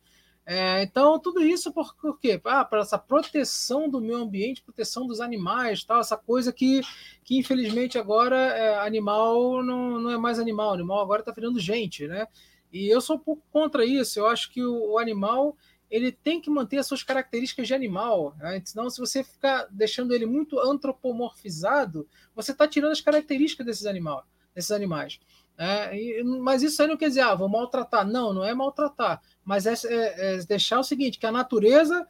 [0.48, 2.40] é, então, tudo isso por, por quê?
[2.44, 6.82] Ah, para essa proteção do meio ambiente, proteção dos animais, tal, essa coisa que,
[7.24, 12.06] que infelizmente agora é, animal não, não é mais animal, animal agora está virando gente,
[12.06, 12.28] né?
[12.72, 14.20] E eu sou um pouco contra isso.
[14.20, 15.56] Eu acho que o, o animal
[15.90, 18.34] ele tem que manter as suas características de animal.
[18.38, 18.62] Né?
[18.64, 24.26] Senão, se você ficar deixando ele muito antropomorfizado, você está tirando as características desses, animal,
[24.54, 25.20] desses animais.
[25.58, 28.06] É, e, mas isso aí não quer dizer, ah, vou maltratar.
[28.06, 29.22] Não, não é maltratar.
[29.44, 32.06] Mas é, é, é deixar o seguinte, que a natureza,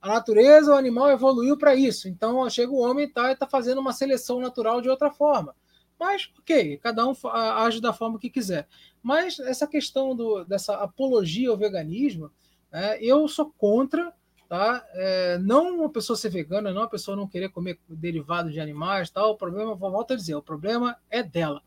[0.00, 2.08] a natureza, o animal evoluiu para isso.
[2.08, 5.54] Então chega o homem tá, e está fazendo uma seleção natural de outra forma.
[5.98, 8.68] Mas, ok, cada um age da forma que quiser.
[9.02, 12.30] Mas essa questão do, dessa apologia ao veganismo,
[12.72, 14.12] é, eu sou contra,
[14.48, 14.84] tá?
[14.94, 19.10] É, não uma pessoa ser vegana, não uma pessoa não querer comer derivado de animais,
[19.10, 19.32] tal.
[19.32, 21.62] O problema, volto a dizer, o problema é dela.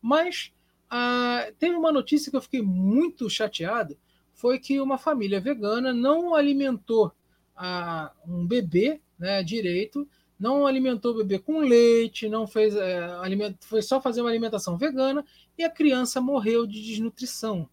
[0.00, 0.52] Mas
[0.88, 3.96] ah, teve uma notícia que eu fiquei muito chateado,
[4.32, 7.12] foi que uma família vegana não alimentou
[7.56, 10.06] ah, um bebê né, direito,
[10.38, 13.54] não alimentou o bebê com leite, não fez é, aliment...
[13.60, 15.24] foi só fazer uma alimentação vegana
[15.56, 17.68] e a criança morreu de desnutrição.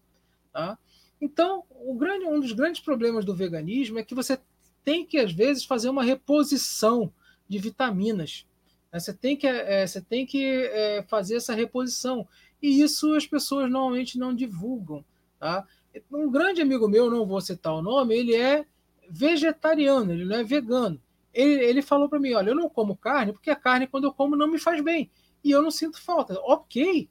[0.52, 0.78] Tá?
[1.24, 1.64] Então,
[1.96, 4.38] grande, um dos grandes problemas do veganismo é que você
[4.84, 7.10] tem que, às vezes, fazer uma reposição
[7.48, 8.46] de vitaminas.
[8.92, 9.00] Né?
[9.00, 12.28] Você tem que, é, você tem que é, fazer essa reposição.
[12.60, 15.02] E isso as pessoas normalmente não divulgam.
[15.40, 15.66] Tá?
[16.12, 18.66] Um grande amigo meu, não vou citar o nome, ele é
[19.08, 21.00] vegetariano, ele não é vegano.
[21.32, 24.12] Ele, ele falou para mim: olha, eu não como carne porque a carne, quando eu
[24.12, 25.10] como, não me faz bem.
[25.42, 26.38] E eu não sinto falta.
[26.42, 27.08] Ok.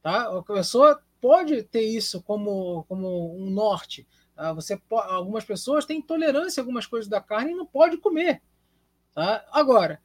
[0.00, 0.38] Tá?
[0.38, 4.06] A pessoa pode ter isso como, como um norte.
[4.34, 4.52] Tá?
[4.52, 8.42] Você algumas pessoas têm intolerância a algumas coisas da carne e não pode comer.
[9.14, 9.44] Tá?
[9.52, 10.00] Agora,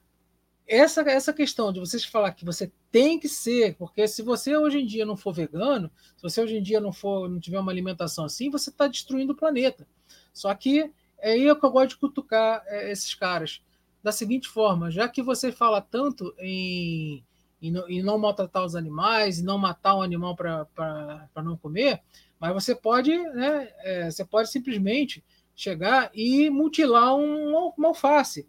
[0.68, 4.80] essa, essa questão de vocês falar que você tem que ser, porque se você hoje
[4.80, 7.72] em dia não for vegano, se você hoje em dia não for não tiver uma
[7.72, 9.88] alimentação assim, você está destruindo o planeta.
[10.34, 13.62] Só que é aí que eu gosto de cutucar é, esses caras.
[14.04, 17.24] Da seguinte forma, já que você fala tanto em,
[17.62, 22.02] em, em não maltratar os animais, em não matar um animal para não comer,
[22.40, 25.24] mas você pode, né, é, você pode simplesmente
[25.56, 28.48] chegar e mutilar um, uma alface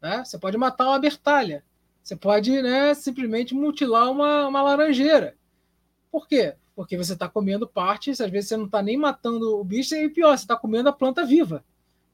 [0.00, 0.24] né?
[0.24, 1.64] Você pode matar uma bertalha.
[2.02, 5.36] Você pode né, simplesmente mutilar uma, uma laranjeira.
[6.10, 6.54] Por quê?
[6.74, 10.08] Porque você está comendo partes, às vezes você não está nem matando o bicho, e
[10.08, 11.64] pior, você está comendo a planta viva.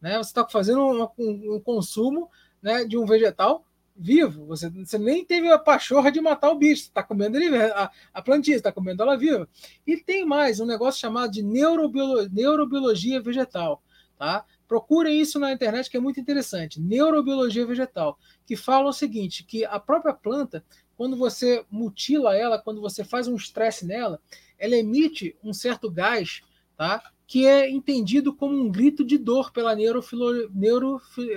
[0.00, 0.16] Né?
[0.16, 2.30] Você está fazendo um, um, um, consumo
[2.62, 4.46] né, de um vegetal vivo.
[4.46, 8.22] Você, você nem teve a pachorra de matar o bicho, está comendo ele, a, a
[8.22, 9.48] plantinha, está comendo ela viva.
[9.86, 13.82] E tem mais um negócio chamado de neurobiolo, neurobiologia vegetal.
[14.18, 14.44] Tá?
[14.68, 16.80] Procurem isso na internet que é muito interessante.
[16.80, 20.64] Neurobiologia vegetal, que fala o seguinte, que a própria planta,
[20.96, 24.20] quando você mutila ela, quando você faz um estresse nela,
[24.58, 26.40] ela emite um certo gás,
[26.76, 27.02] tá?
[27.26, 30.04] Que é entendido como um grito de dor pela neuro,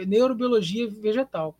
[0.05, 1.57] neurobiologia vegetal.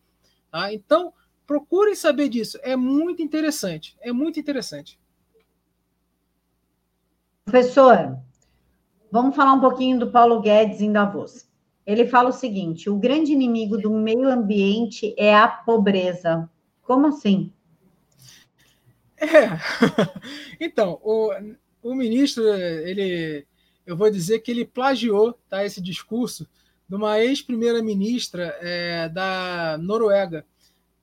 [0.55, 0.71] Tá?
[0.71, 1.11] Então,
[1.45, 2.57] procurem saber disso.
[2.63, 3.97] É muito interessante.
[3.99, 4.97] É muito interessante.
[7.43, 8.17] Professor,
[9.11, 11.45] vamos falar um pouquinho do Paulo Guedes em Davos.
[11.85, 16.49] Ele fala o seguinte: o grande inimigo do meio ambiente é a pobreza.
[16.83, 17.51] Como assim?
[19.17, 19.27] É.
[20.57, 21.33] Então, o,
[21.83, 23.45] o ministro, ele,
[23.85, 26.47] eu vou dizer que ele plagiou tá, esse discurso
[26.87, 30.45] de uma ex-primeira-ministra é, da Noruega,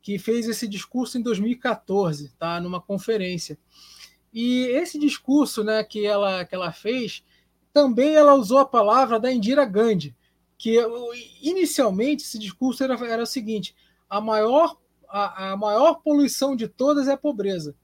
[0.00, 3.58] que fez esse discurso em 2014, tá, numa conferência.
[4.32, 7.22] E esse discurso né, que, ela, que ela fez,
[7.72, 10.14] também ela usou a palavra da Indira Gandhi,
[10.58, 10.78] que
[11.40, 13.74] inicialmente esse discurso era, era o seguinte:
[14.08, 14.76] a maior,
[15.08, 17.74] a, a maior poluição de todas é a pobreza.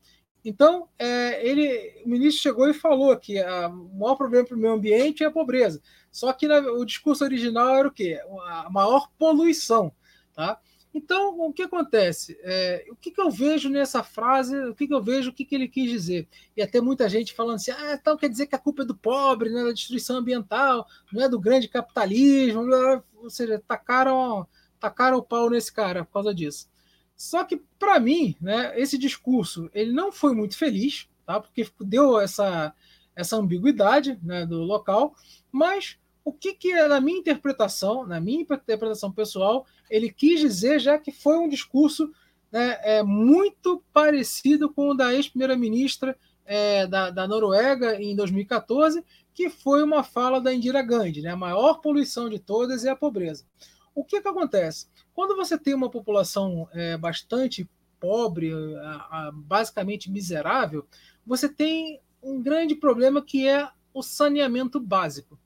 [0.45, 4.59] Então, é, ele, o ministro chegou e falou que a, o maior problema para o
[4.59, 5.83] meio ambiente é a pobreza.
[6.11, 8.21] Só que na, o discurso original era o quê?
[8.47, 9.93] A maior poluição.
[10.35, 10.59] Tá?
[10.95, 12.39] Então, o que acontece?
[12.43, 14.57] É, o que, que, eu vejo nessa frase?
[14.57, 15.31] O que, que eu vejo?
[15.31, 16.29] O que, que, ele quis dizer?
[16.57, 18.97] E até muita gente falando assim: ah, então quer dizer que a culpa é do
[18.97, 22.63] pobre, né, da destruição ambiental, não é do grande capitalismo.
[23.17, 24.47] Ou seja, tacaram,
[24.81, 26.69] tacaram o pau nesse cara por causa disso.
[27.19, 31.41] Só que, para mim, né, esse discurso ele não foi muito feliz, tá?
[31.41, 32.73] porque deu essa,
[33.15, 35.17] essa ambiguidade né, do local,
[35.51, 40.97] mas o que, que na minha interpretação, na minha interpretação pessoal, ele quis dizer, já
[40.97, 42.13] que foi um discurso
[42.53, 46.17] né, é, muito parecido com o da ex-primeira-ministra
[46.47, 49.05] é, da, da, Noruega em 2014,
[49.35, 52.97] que foi uma fala da Indira Gandhi, né, a maior poluição de todas é a
[52.97, 53.45] pobreza.
[53.93, 54.87] O que, que acontece?
[55.19, 60.87] Quando você tem uma população é, bastante pobre, a, a, basicamente miserável,
[61.27, 65.37] você tem um grande problema que é o saneamento básico.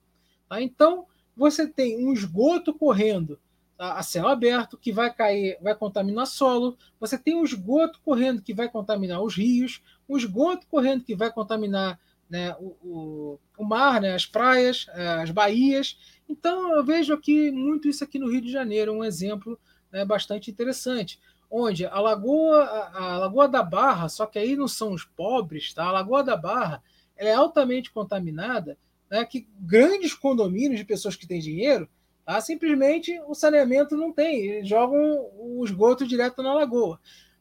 [0.46, 0.60] Tá?
[0.60, 3.40] Então, você tem um esgoto correndo
[3.78, 3.94] tá?
[3.94, 6.76] a céu aberto que vai cair, vai contaminar solo.
[7.00, 11.32] Você tem um esgoto correndo que vai contaminar os rios, um esgoto correndo que vai
[11.32, 11.98] contaminar
[12.28, 15.98] né, o, o, o, mar, né, as praias, é, as baías.
[16.28, 19.58] Então, eu vejo aqui muito isso aqui no Rio de Janeiro, um exemplo
[19.90, 21.20] né, bastante interessante,
[21.50, 22.64] onde a Lagoa,
[22.94, 25.84] a, Lagoa da Barra, só que aí não são os pobres, tá?
[25.84, 26.82] a Lagoa da Barra
[27.16, 28.78] é altamente contaminada
[29.10, 31.86] né, que grandes condomínios de pessoas que têm dinheiro,
[32.24, 36.98] tá, simplesmente o saneamento não tem, eles jogam o esgoto direto na lagoa.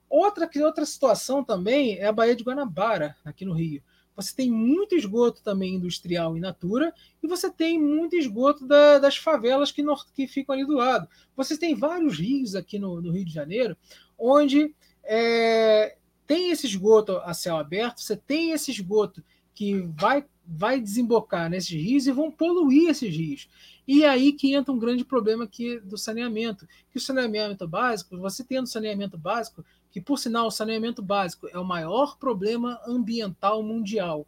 [0.10, 3.82] Outra, outra situação também é a Baía de Guanabara, aqui no Rio.
[4.22, 9.18] Você tem muito esgoto também industrial in natura e você tem muito esgoto da, das
[9.18, 11.08] favelas que, no, que ficam ali do lado.
[11.36, 13.76] Você tem vários rios aqui no, no Rio de Janeiro
[14.18, 15.98] onde é,
[16.28, 21.72] tem esse esgoto a céu aberto, você tem esse esgoto que vai vai desembocar nesses
[21.72, 23.50] rios e vão poluir esses rios.
[23.88, 28.18] E é aí que entra um grande problema aqui do saneamento, que o saneamento básico,
[28.18, 33.62] você tendo saneamento básico, que por sinal o saneamento básico é o maior problema ambiental
[33.62, 34.26] mundial,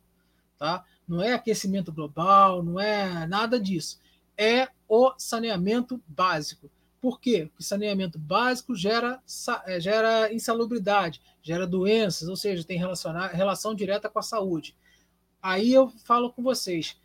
[0.57, 0.83] tá?
[1.07, 3.99] Não é aquecimento global, não é nada disso.
[4.37, 6.69] É o saneamento básico.
[6.99, 7.47] Por quê?
[7.49, 9.21] Porque saneamento básico gera,
[9.65, 14.75] é, gera insalubridade, gera doenças, ou seja, tem relação direta com a saúde.
[15.43, 16.97] Aí eu falo com vocês.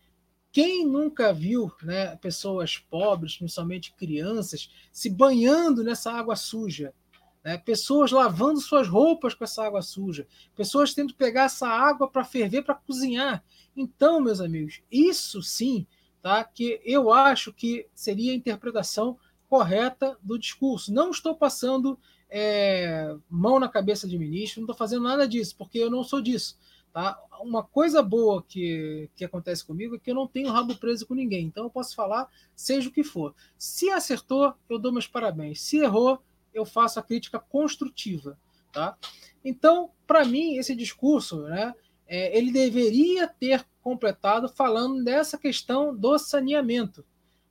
[0.53, 6.95] Quem nunca viu né, pessoas pobres, principalmente crianças, se banhando nessa água suja?
[7.43, 7.59] Né?
[7.59, 10.25] Pessoas lavando suas roupas com essa água suja.
[10.55, 13.45] Pessoas tendo que pegar essa água para ferver, para cozinhar.
[13.77, 15.85] Então, meus amigos, isso sim,
[16.23, 16.45] tá?
[16.45, 19.19] que eu acho que seria a interpretação
[19.49, 20.95] correta do discurso.
[20.95, 21.99] Não estou passando
[22.31, 26.21] é, mão na cabeça de ministro, não estou fazendo nada disso, porque eu não sou
[26.21, 26.57] disso.
[26.93, 27.19] Tá?
[27.41, 31.15] Uma coisa boa que, que acontece comigo é que eu não tenho rabo preso com
[31.15, 33.35] ninguém, então eu posso falar seja o que for.
[33.57, 35.61] Se acertou, eu dou meus parabéns.
[35.61, 36.23] Se errou,
[36.53, 38.39] eu faço a crítica construtiva.
[38.73, 38.97] Tá?
[39.45, 41.75] Então, para mim, esse discurso, né,
[42.07, 47.05] é, ele deveria ter completado falando dessa questão do saneamento.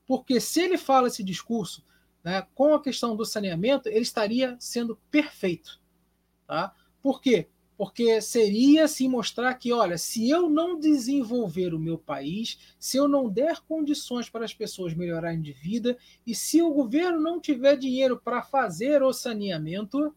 [0.05, 1.83] Porque se ele fala esse discurso
[2.23, 5.79] né, com a questão do saneamento, ele estaria sendo perfeito.
[6.45, 6.73] Tá?
[7.01, 7.47] Por quê?
[7.77, 13.07] Porque seria se mostrar que, olha, se eu não desenvolver o meu país, se eu
[13.07, 17.77] não der condições para as pessoas melhorarem de vida, e se o governo não tiver
[17.77, 20.15] dinheiro para fazer o saneamento,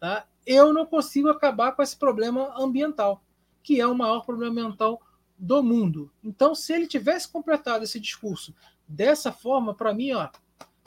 [0.00, 3.22] tá, eu não consigo acabar com esse problema ambiental,
[3.62, 5.00] que é o maior problema ambiental
[5.38, 6.10] do mundo.
[6.24, 8.54] Então, se ele tivesse completado esse discurso
[8.88, 10.30] dessa forma, para mim, ó,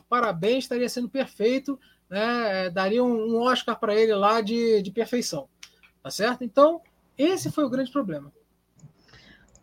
[0.10, 5.48] parabéns, estaria sendo perfeito, né, daria um Oscar para ele lá de, de perfeição.
[6.06, 6.44] Tá certo?
[6.44, 6.82] Então,
[7.18, 8.32] esse foi o grande problema.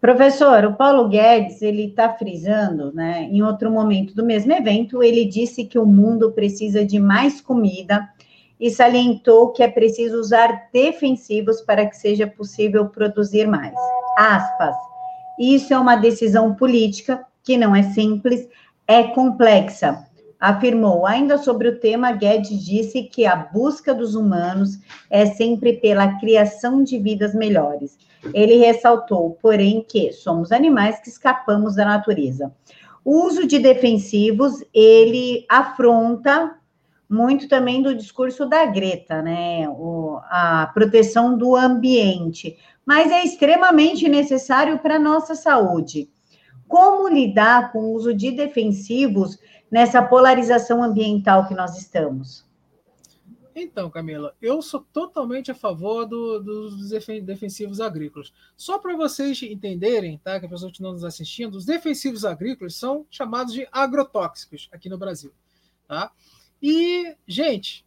[0.00, 3.28] Professor, o Paulo Guedes, ele está frisando, né?
[3.30, 8.08] Em outro momento do mesmo evento, ele disse que o mundo precisa de mais comida
[8.58, 13.78] e salientou que é preciso usar defensivos para que seja possível produzir mais.
[14.18, 14.74] Aspas.
[15.38, 18.48] Isso é uma decisão política que não é simples,
[18.84, 20.04] é complexa
[20.42, 21.06] afirmou.
[21.06, 24.76] Ainda sobre o tema, Guedes disse que a busca dos humanos
[25.08, 27.96] é sempre pela criação de vidas melhores.
[28.34, 32.52] Ele ressaltou, porém, que somos animais que escapamos da natureza.
[33.04, 36.56] O uso de defensivos, ele afronta
[37.08, 39.68] muito também do discurso da Greta, né?
[39.68, 46.08] O, a proteção do ambiente, mas é extremamente necessário para a nossa saúde.
[46.72, 49.38] Como lidar com o uso de defensivos
[49.70, 52.46] nessa polarização ambiental que nós estamos?
[53.54, 58.32] Então, Camila, eu sou totalmente a favor do, dos defensivos agrícolas.
[58.56, 62.74] Só para vocês entenderem, tá, que a pessoa que não nos assistindo, os defensivos agrícolas
[62.74, 65.30] são chamados de agrotóxicos aqui no Brasil.
[65.86, 66.10] Tá?
[66.62, 67.84] E, gente,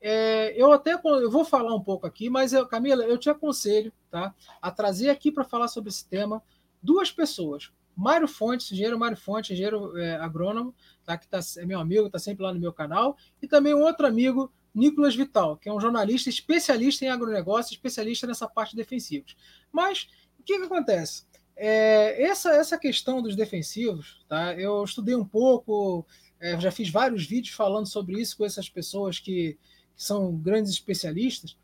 [0.00, 3.92] é, eu até eu vou falar um pouco aqui, mas eu, Camila, eu te aconselho
[4.10, 6.42] tá, a trazer aqui para falar sobre esse tema
[6.82, 7.70] duas pessoas.
[7.96, 10.74] Mário Fontes, engenheiro Mário Fontes, engenheiro é, agrônomo,
[11.04, 13.82] tá, que tá, é meu amigo, está sempre lá no meu canal, e também um
[13.82, 18.78] outro amigo, Nicolas Vital, que é um jornalista especialista em agronegócio, especialista nessa parte de
[18.78, 19.36] defensivos.
[19.70, 21.24] Mas o que, que acontece?
[21.56, 24.54] É, essa, essa questão dos defensivos, tá?
[24.54, 26.04] eu estudei um pouco,
[26.40, 29.56] é, já fiz vários vídeos falando sobre isso com essas pessoas que,
[29.96, 31.56] que são grandes especialistas.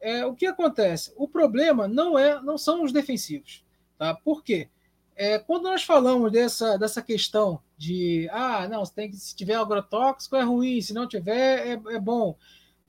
[0.00, 1.12] É, o que acontece?
[1.16, 3.64] O problema não é, não são os defensivos,
[3.98, 4.14] tá?
[4.14, 4.68] Por quê?
[5.22, 10.42] É, quando nós falamos dessa, dessa questão de ah, não, tem, se tiver agrotóxico é
[10.42, 12.38] ruim, se não tiver é, é bom.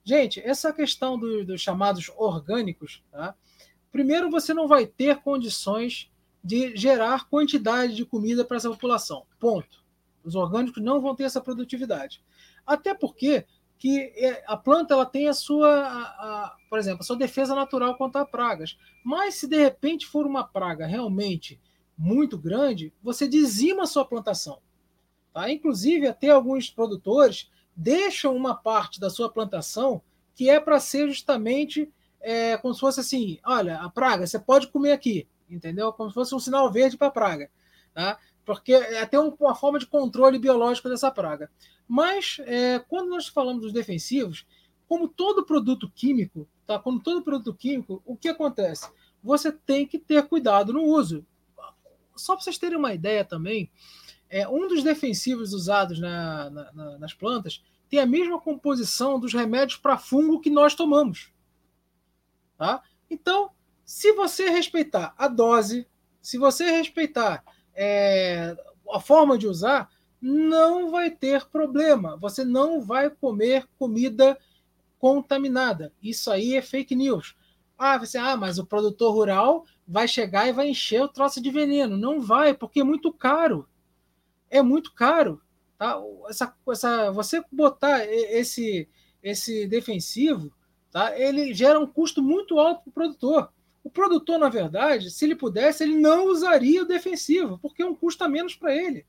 [0.02, 3.36] Gente, essa questão do, dos chamados orgânicos, tá?
[3.92, 6.10] primeiro você não vai ter condições
[6.42, 9.26] de gerar quantidade de comida para essa população.
[9.38, 9.84] Ponto.
[10.24, 12.24] Os orgânicos não vão ter essa produtividade.
[12.66, 13.46] Até porque
[13.78, 16.02] que é, a planta ela tem a sua, a,
[16.46, 18.78] a, por exemplo, a sua defesa natural contra pragas.
[19.04, 21.60] Mas se de repente for uma praga realmente
[22.02, 24.58] muito grande, você dizima a sua plantação.
[25.32, 25.52] Tá?
[25.52, 30.02] Inclusive, até alguns produtores deixam uma parte da sua plantação
[30.34, 31.88] que é para ser justamente
[32.20, 35.94] é, como se fosse assim: olha, a praga, você pode comer aqui, entendeu?
[35.94, 37.52] Como se fosse um sinal verde para a praga.
[37.94, 38.18] Tá?
[38.44, 41.52] Porque é até uma forma de controle biológico dessa praga.
[41.88, 44.48] Mas, é, quando nós falamos dos defensivos,
[44.88, 46.80] como todo produto químico, tá?
[46.80, 48.90] Como todo produto químico, o que acontece?
[49.24, 51.24] Você tem que ter cuidado no uso.
[52.22, 53.70] Só para vocês terem uma ideia também,
[54.30, 59.34] é, um dos defensivos usados na, na, na, nas plantas tem a mesma composição dos
[59.34, 61.30] remédios para fungo que nós tomamos.
[62.58, 62.82] Tá?
[63.10, 63.52] Então,
[63.84, 65.86] se você respeitar a dose,
[66.22, 67.44] se você respeitar
[67.76, 68.56] é,
[68.90, 69.90] a forma de usar,
[70.22, 72.16] não vai ter problema.
[72.16, 74.38] Você não vai comer comida
[74.98, 75.92] contaminada.
[76.02, 77.36] Isso aí é fake news.
[77.84, 81.50] Ah, você, ah, mas o produtor rural vai chegar e vai encher o troço de
[81.50, 81.98] veneno.
[81.98, 83.68] Não vai, porque é muito caro.
[84.52, 85.42] É muito caro.
[85.80, 86.00] Tá?
[86.30, 88.88] Essa, essa, você botar esse,
[89.24, 90.54] esse defensivo,
[90.92, 91.20] tá?
[91.20, 93.52] ele gera um custo muito alto para o produtor.
[93.84, 97.96] O produtor, na verdade, se ele pudesse, ele não usaria o defensivo, porque é um
[97.96, 99.08] custo a menos para ele.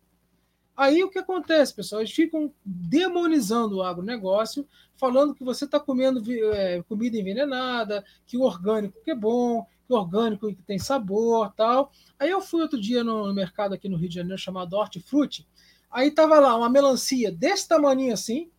[0.77, 2.01] Aí o que acontece, pessoal?
[2.01, 4.67] Eles ficam demonizando o agronegócio,
[4.97, 6.23] falando que você está comendo
[6.55, 11.53] é, comida envenenada, que o orgânico que é bom, que o orgânico que tem sabor
[11.55, 11.93] tal.
[12.19, 15.47] Aí eu fui outro dia no mercado aqui no Rio de Janeiro chamado Hortifruti.
[15.91, 18.51] Aí tava lá uma melancia desse tamanho assim,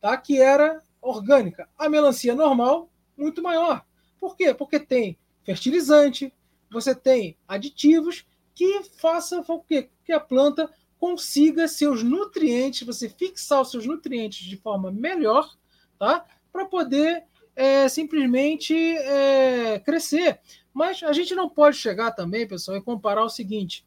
[0.00, 0.16] tá?
[0.16, 1.68] que era orgânica.
[1.78, 3.84] A melancia normal, muito maior.
[4.18, 4.52] Por quê?
[4.52, 6.32] Porque tem fertilizante,
[6.70, 10.68] você tem aditivos que façam com que a planta
[11.02, 15.52] consiga seus nutrientes, você fixar os seus nutrientes de forma melhor,
[15.98, 16.24] tá?
[16.52, 17.24] Para poder
[17.56, 20.38] é, simplesmente é, crescer.
[20.72, 23.84] Mas a gente não pode chegar também, pessoal, e comparar o seguinte: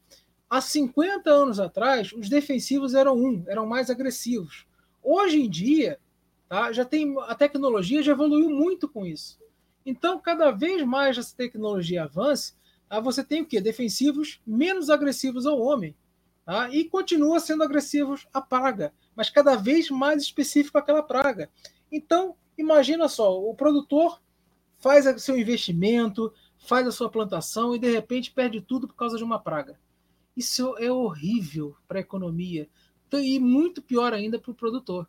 [0.50, 4.66] há 50 anos atrás, os defensivos eram um, eram mais agressivos.
[5.02, 5.98] Hoje em dia,
[6.50, 9.40] tá, já tem a tecnologia já evoluiu muito com isso.
[9.86, 12.52] Então, cada vez mais essa tecnologia avança,
[12.90, 13.00] tá?
[13.00, 13.58] você tem o quê?
[13.58, 15.96] Defensivos menos agressivos ao homem.
[16.46, 16.70] Tá?
[16.70, 21.50] E continua sendo agressivos à praga, mas cada vez mais específico àquela praga.
[21.90, 24.22] Então, imagina só, o produtor
[24.78, 29.24] faz seu investimento, faz a sua plantação e de repente perde tudo por causa de
[29.24, 29.76] uma praga.
[30.36, 32.68] Isso é horrível para a economia
[33.12, 35.08] e muito pior ainda para o produtor.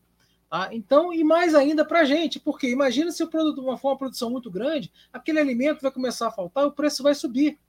[0.50, 0.70] Tá?
[0.74, 3.98] Então, e mais ainda para a gente, porque imagina se o produto uma, for uma
[3.98, 7.60] produção muito grande, aquele alimento vai começar a faltar, o preço vai subir.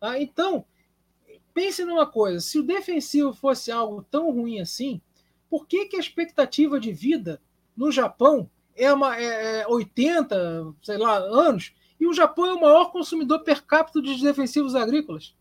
[0.00, 0.18] Tá?
[0.18, 0.64] Então,
[1.52, 5.00] pense numa coisa: se o defensivo fosse algo tão ruim assim,
[5.48, 7.40] por que, que a expectativa de vida
[7.76, 12.90] no Japão é, uma, é 80, sei lá, anos, e o Japão é o maior
[12.90, 15.34] consumidor per capita de defensivos agrícolas?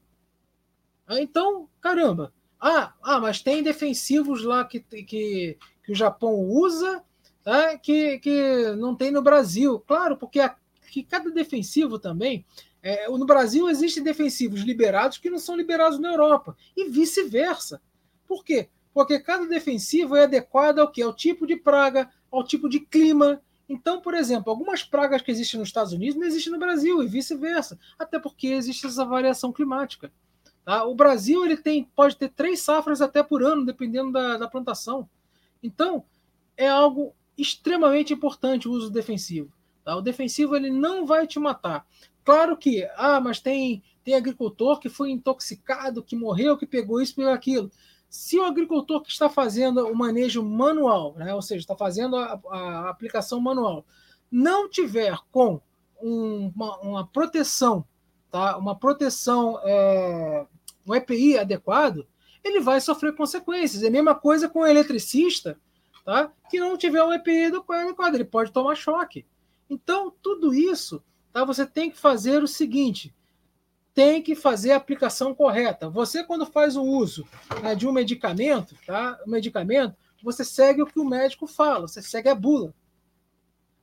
[1.09, 2.33] Então, caramba.
[2.59, 7.03] Ah, ah, mas tem defensivos lá que, que que o Japão usa,
[7.43, 7.77] tá?
[7.77, 9.79] que, que não tem no Brasil.
[9.79, 10.55] Claro, porque a,
[10.91, 12.45] que cada defensivo também.
[12.83, 17.81] É, no Brasil existem defensivos liberados que não são liberados na Europa, e vice-versa.
[18.27, 18.67] Por quê?
[18.93, 21.01] Porque cada defensivo é adequado ao que?
[21.01, 23.41] Ao tipo de praga, ao tipo de clima.
[23.69, 27.07] Então, por exemplo, algumas pragas que existem nos Estados Unidos não existem no Brasil, e
[27.07, 27.79] vice-versa.
[27.97, 30.11] Até porque existe essa variação climática.
[30.65, 30.83] Tá?
[30.83, 35.07] O Brasil ele tem, pode ter três safras até por ano, dependendo da, da plantação.
[35.63, 36.03] Então,
[36.57, 39.51] é algo extremamente importante o uso defensivo.
[39.83, 39.95] Tá?
[39.95, 41.85] O defensivo ele não vai te matar.
[42.23, 47.15] Claro que, ah, mas tem, tem agricultor que foi intoxicado, que morreu, que pegou isso,
[47.15, 47.71] pegou aquilo.
[48.09, 52.39] Se o agricultor que está fazendo o manejo manual, né, ou seja, está fazendo a,
[52.49, 53.85] a aplicação manual,
[54.29, 55.59] não tiver com
[56.01, 57.85] um, uma, uma, proteção,
[58.29, 58.57] tá?
[58.57, 60.45] uma proteção, é,
[60.85, 62.05] um EPI adequado,
[62.43, 63.83] ele vai sofrer consequências.
[63.83, 65.57] É a mesma coisa com o eletricista,
[66.03, 66.31] tá?
[66.49, 69.25] que não tiver um EPI adequado, ele pode tomar choque.
[69.71, 71.01] Então, tudo isso,
[71.31, 71.45] tá?
[71.45, 73.15] você tem que fazer o seguinte,
[73.93, 75.89] tem que fazer a aplicação correta.
[75.89, 77.25] Você, quando faz o uso
[77.63, 79.17] né, de um medicamento, tá?
[79.25, 82.75] um medicamento, você segue o que o médico fala, você segue a bula.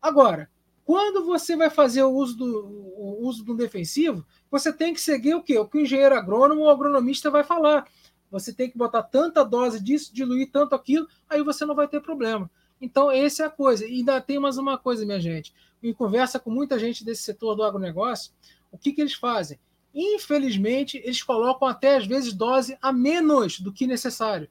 [0.01, 0.51] Agora,
[0.85, 5.37] quando você vai fazer o uso do, o uso do defensivo, você tem que seguir
[5.37, 5.57] o quê?
[5.57, 7.89] O que o engenheiro agrônomo ou agronomista vai falar.
[8.31, 12.03] Você tem que botar tanta dose disso, diluir tanto aquilo, aí você não vai ter
[12.03, 12.51] problema.
[12.81, 13.87] Então, essa é a coisa.
[13.87, 15.53] E ainda tem mais uma coisa, minha gente.
[15.83, 18.33] Em conversa com muita gente desse setor do agronegócio,
[18.71, 19.59] o que, que eles fazem?
[19.95, 24.49] Infelizmente, eles colocam até às vezes dose a menos do que necessário.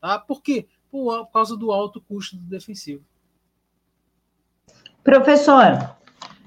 [0.00, 0.18] Tá?
[0.18, 0.66] Por quê?
[0.90, 3.04] Por, por causa do alto custo do defensivo.
[5.02, 5.96] Professor,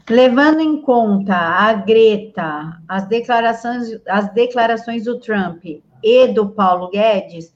[0.10, 5.64] levando em conta a Greta, as declarações, as declarações do Trump
[6.04, 7.54] e do Paulo Guedes,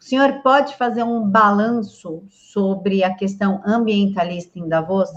[0.00, 5.10] o senhor pode fazer um balanço sobre a questão ambientalista em Davos?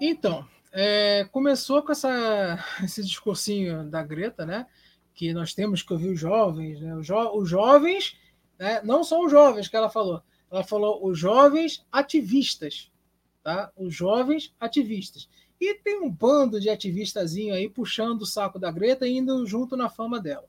[0.00, 4.66] Então, é, começou com essa, esse discursinho da Greta, né?
[5.14, 6.96] Que nós temos que ouvir os jovens, né?
[6.96, 8.16] Os, jo os jovens,
[8.58, 8.80] né?
[8.82, 12.90] não só os jovens que ela falou, ela falou os jovens ativistas,
[13.42, 13.70] tá?
[13.76, 15.28] Os jovens ativistas.
[15.60, 19.76] E tem um bando de ativistazinho aí puxando o saco da Greta e indo junto
[19.76, 20.48] na fama dela.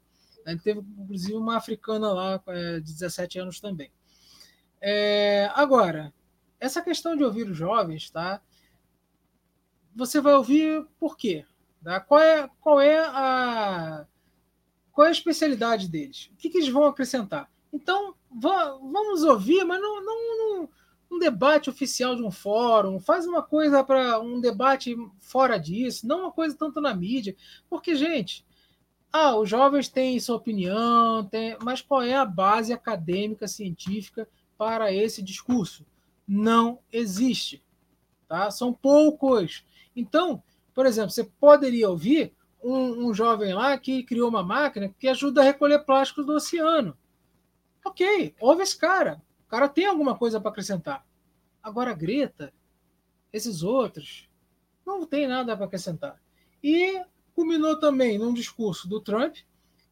[0.56, 3.92] Teve, inclusive, uma africana lá é, de 17 anos também.
[4.80, 6.14] É, agora,
[6.60, 8.42] essa questão de ouvir os jovens, tá?
[9.98, 11.44] você vai ouvir por quê?
[11.84, 12.00] Tá?
[12.00, 14.06] Qual, é, qual, é a,
[14.92, 16.30] qual é a especialidade deles?
[16.34, 17.50] O que, que eles vão acrescentar?
[17.74, 20.70] Então, vamos ouvir, mas não, não, não
[21.10, 26.22] um debate oficial de um fórum, faz uma coisa para um debate fora disso, não
[26.22, 27.36] uma coisa tanto na mídia,
[27.70, 28.46] porque, gente,
[29.12, 34.28] ah, os jovens têm sua opinião, tem, mas qual é a base acadêmica, científica
[34.58, 35.86] para esse discurso?
[36.28, 37.64] Não existe.
[38.28, 38.52] Tá?
[38.52, 39.66] São poucos.
[39.96, 40.44] Então,
[40.74, 45.42] por exemplo, você poderia ouvir um, um, jovem lá que criou uma máquina que ajuda
[45.42, 46.98] a recolher plásticos do oceano.
[47.86, 49.22] Ok, ouve esse cara.
[49.46, 51.06] O cara tem alguma coisa para acrescentar.
[51.64, 52.54] Agora, Greta,
[53.32, 54.30] esses outros,
[54.86, 56.22] não tem nada para acrescentar.
[56.62, 57.02] E
[57.38, 59.36] culminou também num discurso do Trump,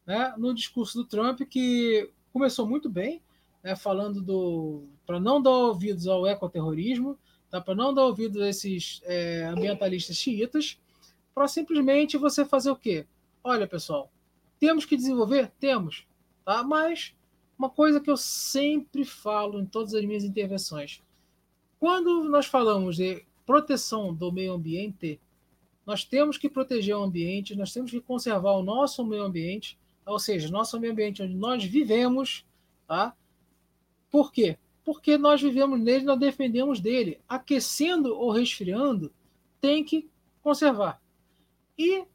[0.04, 3.22] né, no discurso do Trump que começou muito bem,
[3.64, 7.20] né, falando do para não dar ouvidos ao ecoterrorismo,
[7.52, 7.62] tá?
[7.62, 10.80] para não dar ouvido a esses é, ambientalistas xiitas,
[11.36, 13.06] para simplesmente você fazer o quê?
[13.44, 14.12] Olha, pessoal,
[14.60, 15.52] temos que desenvolver?
[15.60, 16.08] Temos,
[16.44, 16.64] tá?
[16.64, 17.16] mas
[17.60, 21.04] uma coisa que eu sempre falo em todas as minhas intervenções,
[21.80, 25.20] quando nós falamos de proteção do meio ambiente,
[25.86, 30.20] nós temos que proteger o ambiente, nós temos que conservar o nosso meio ambiente, ou
[30.20, 32.46] seja, nosso meio ambiente onde nós vivemos,
[32.88, 33.16] tá?
[34.10, 34.58] Por quê?
[34.86, 37.20] porque nós vivemos nele, nós defendemos dele.
[37.28, 39.12] Aquecendo ou resfriando,
[39.60, 40.08] tem que
[40.44, 41.02] conservar.
[41.76, 42.06] E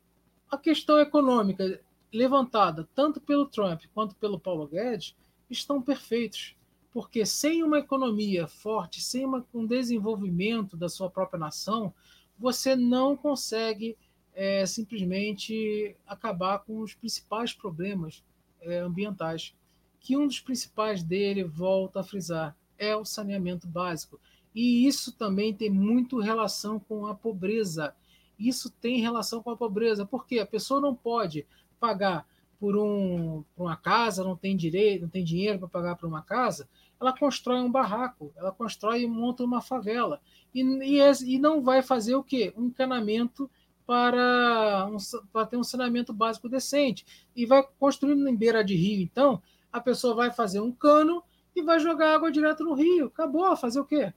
[0.49, 1.81] a questão econômica
[2.13, 5.17] levantada tanto pelo Trump quanto pelo Paulo Guedes
[5.51, 6.57] estão perfeitos,
[6.93, 11.93] porque sem uma economia forte, sem uma, um desenvolvimento da sua própria nação,
[12.41, 13.97] você não consegue
[14.35, 18.25] é, simplesmente acabar com os principais problemas
[18.63, 19.55] é, ambientais.
[20.01, 24.19] Que um dos principais dele, volta a frisar, é o saneamento básico.
[24.55, 27.95] E isso também tem muito relação com a pobreza.
[28.39, 31.47] Isso tem relação com a pobreza, porque a pessoa não pode
[31.79, 32.27] pagar
[32.59, 36.23] por, um, por uma casa, não tem direito, não tem dinheiro para pagar por uma
[36.23, 36.67] casa,
[37.01, 40.21] ela constrói um barraco, ela constrói e monta uma favela.
[40.55, 42.53] E, e, e não vai fazer o quê?
[42.57, 43.51] Um encanamento
[43.87, 44.97] para, um,
[45.33, 47.07] para ter um saneamento básico decente.
[47.35, 49.43] E vai construindo em beira de rio, então,
[49.73, 51.23] a pessoa vai fazer um cano
[51.57, 53.07] e vai jogar água direto no rio.
[53.07, 54.13] Acabou, fazer o quê?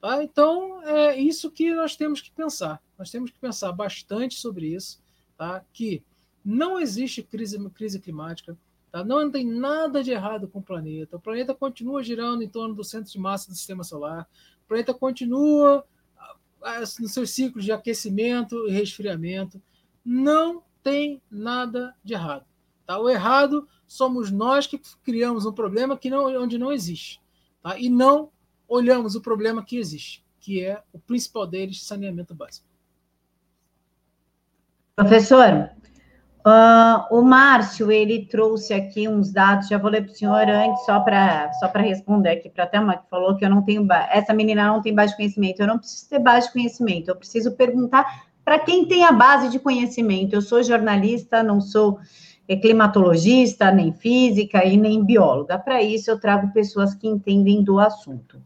[0.00, 0.22] Tá?
[0.24, 2.82] Então, é isso que nós temos que pensar.
[2.98, 5.00] Nós temos que pensar bastante sobre isso,
[5.36, 5.64] tá?
[5.72, 6.02] que
[6.44, 8.58] não existe crise, crise climática,
[8.90, 9.04] tá?
[9.04, 11.16] não tem nada de errado com o planeta.
[11.16, 14.28] O planeta continua girando em torno do centro de massa do sistema solar,
[14.64, 15.84] o planeta continua
[16.98, 19.60] nos seus ciclos de aquecimento e resfriamento.
[20.04, 22.44] Não tem nada de errado.
[22.86, 22.98] Tá?
[22.98, 27.20] O errado somos nós que criamos um problema que não, onde não existe.
[27.62, 27.78] Tá?
[27.78, 28.30] E não
[28.68, 32.66] olhamos o problema que existe, que é o principal deles, saneamento básico.
[34.94, 35.70] Professor,
[36.46, 40.86] Uh, o Márcio, ele trouxe aqui uns dados, já vou ler para o senhor antes,
[40.86, 44.32] só para só responder aqui para a Thelma, que falou que eu não tenho, essa
[44.32, 48.58] menina não tem de conhecimento, eu não preciso ter de conhecimento, eu preciso perguntar para
[48.58, 50.34] quem tem a base de conhecimento.
[50.34, 52.00] Eu sou jornalista, não sou
[52.60, 55.58] climatologista, nem física e nem bióloga.
[55.58, 58.42] Para isso, eu trago pessoas que entendem do assunto.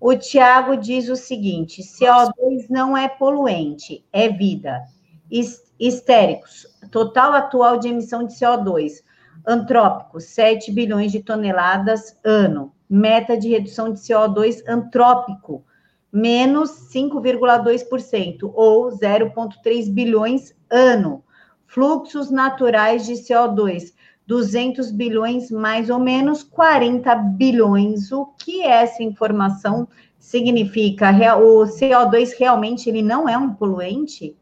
[0.00, 4.82] O Tiago diz o seguinte: CO2 não é poluente, é vida.
[5.78, 9.02] Histéricos, total atual de emissão de CO2.
[9.46, 12.72] Antrópico, 7 bilhões de toneladas ano.
[12.88, 15.64] Meta de redução de CO2 antrópico,
[16.12, 21.22] menos 5,2%, ou 0,3 bilhões ano.
[21.66, 23.92] Fluxos naturais de CO2,
[24.26, 28.10] 200 bilhões, mais ou menos 40 bilhões.
[28.12, 29.86] O que essa informação
[30.18, 31.10] significa?
[31.36, 34.36] O CO2 realmente ele não é um poluente?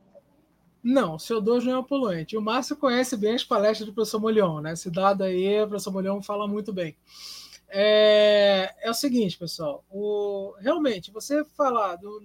[0.85, 2.37] Não, CO2 não é um poluente.
[2.37, 4.75] O Márcio conhece bem as palestras do professor Molion, né?
[4.93, 6.95] Dado aí, o professor Molion fala muito bem.
[7.69, 9.83] É, é o seguinte, pessoal.
[9.91, 12.21] O, realmente, você falar do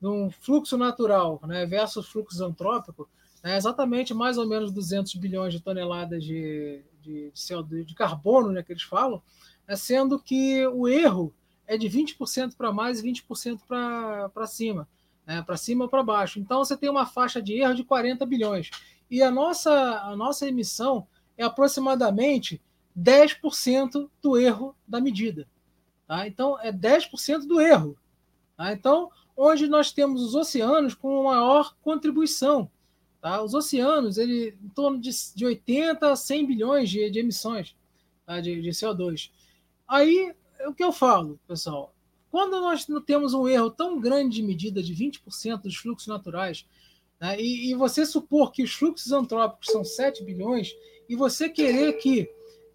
[0.00, 3.08] um fluxo natural né, versus fluxo antrópico,
[3.42, 8.62] é exatamente mais ou menos 200 bilhões de toneladas de, de, CO2, de carbono, né,
[8.62, 9.20] que eles falam,
[9.66, 11.34] é sendo que o erro
[11.66, 14.88] é de 20% para mais e 20% para cima,
[15.28, 16.40] né, para cima ou para baixo.
[16.40, 18.70] Então você tem uma faixa de erro de 40 bilhões.
[19.10, 19.70] E a nossa,
[20.00, 21.06] a nossa emissão
[21.36, 22.62] é aproximadamente
[22.98, 25.46] 10% do erro da medida.
[26.06, 26.26] Tá?
[26.26, 27.96] Então, é 10% do erro.
[28.56, 28.72] Tá?
[28.72, 32.70] Então, onde nós temos os oceanos com maior contribuição.
[33.20, 33.42] Tá?
[33.42, 37.76] Os oceanos, ele, em torno de, de 80 a 100 bilhões de, de emissões
[38.24, 38.40] tá?
[38.40, 39.30] de, de CO2.
[39.86, 40.34] Aí,
[40.66, 41.94] o que eu falo, pessoal?
[42.30, 46.66] Quando nós temos um erro tão grande de medida de 20% dos fluxos naturais,
[47.20, 50.74] né, e, e, você supor que os fluxos antrópicos são 7 bilhões,
[51.08, 52.30] e você querer que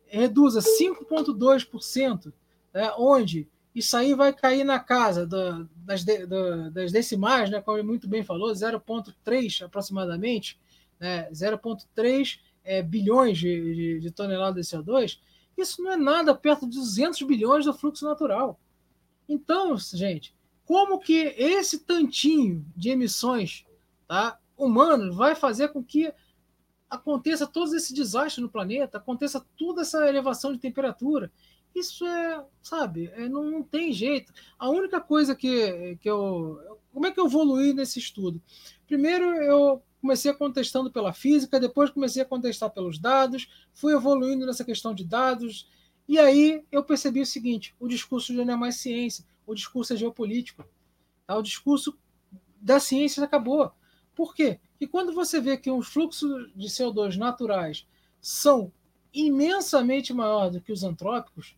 [0.05, 2.33] reduza 5,2%,
[2.73, 7.77] né, onde isso aí vai cair na casa das, de, do, das, decimais, né, como
[7.77, 10.59] ele muito bem falou, 0,3 aproximadamente,
[10.99, 15.19] né, 0,3 é, bilhões de, de, de, toneladas de CO2,
[15.57, 18.59] isso não é nada perto de 200 bilhões do fluxo natural.
[19.33, 23.65] Então, gente, como que esse tantinho de emissões
[24.07, 26.13] tá, humanas vai fazer com que
[26.87, 31.31] aconteça todo esse desastre no planeta, aconteça toda essa elevação de temperatura?
[31.73, 34.31] Isso é, sabe, é, não, não, tem jeito.
[34.59, 36.59] A única coisa que, que eu.
[36.93, 38.39] Como é que eu evoluí nesse estudo?
[38.85, 44.63] Primeiro, eu comecei contestando pela física, depois comecei a contestar pelos dados, fui evoluindo nessa
[44.63, 45.67] questão de dados,
[46.07, 49.93] e aí eu percebi o seguinte: o discurso já não é mais ciência, o discurso
[49.93, 50.65] é geopolítico.
[51.25, 51.37] Tá?
[51.37, 51.97] O discurso
[52.59, 53.71] da ciência acabou.
[54.15, 54.59] Por quê?
[54.79, 57.87] E quando você vê que os fluxos de CO2 naturais
[58.21, 58.71] são
[59.13, 61.55] imensamente maior do que os antrópicos,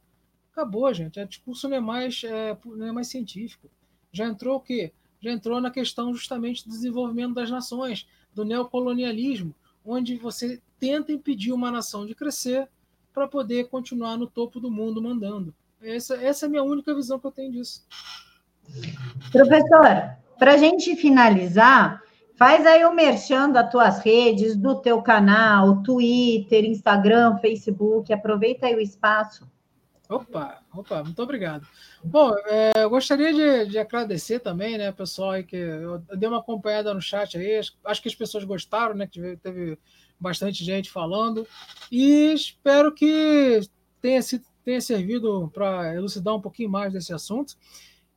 [0.51, 1.19] acabou, gente.
[1.19, 3.69] O discurso não é mais, é, não é mais científico.
[4.11, 4.93] Já entrou o quê?
[5.19, 11.51] Já entrou na questão justamente do desenvolvimento das nações, do neocolonialismo, onde você tenta impedir
[11.51, 12.69] uma nação de crescer
[13.15, 15.55] para poder continuar no topo do mundo mandando.
[15.81, 17.87] Essa, essa é a minha única visão que eu tenho disso.
[19.31, 22.01] Professor, para a gente finalizar,
[22.35, 28.75] faz aí o merchan das tuas redes, do teu canal, Twitter, Instagram, Facebook, aproveita aí
[28.75, 29.49] o espaço.
[30.09, 31.65] Opa, opa, muito obrigado.
[32.03, 36.39] Bom, é, eu gostaria de, de, agradecer também, né, pessoal, que eu, eu, dei uma
[36.39, 39.79] acompanhada no chat aí, acho, acho que as pessoas gostaram, né, que teve
[40.25, 41.47] bastante gente falando,
[41.91, 43.61] e espero que
[44.01, 44.19] tenha,
[44.63, 47.55] tenha servido para elucidar um pouquinho mais desse assunto.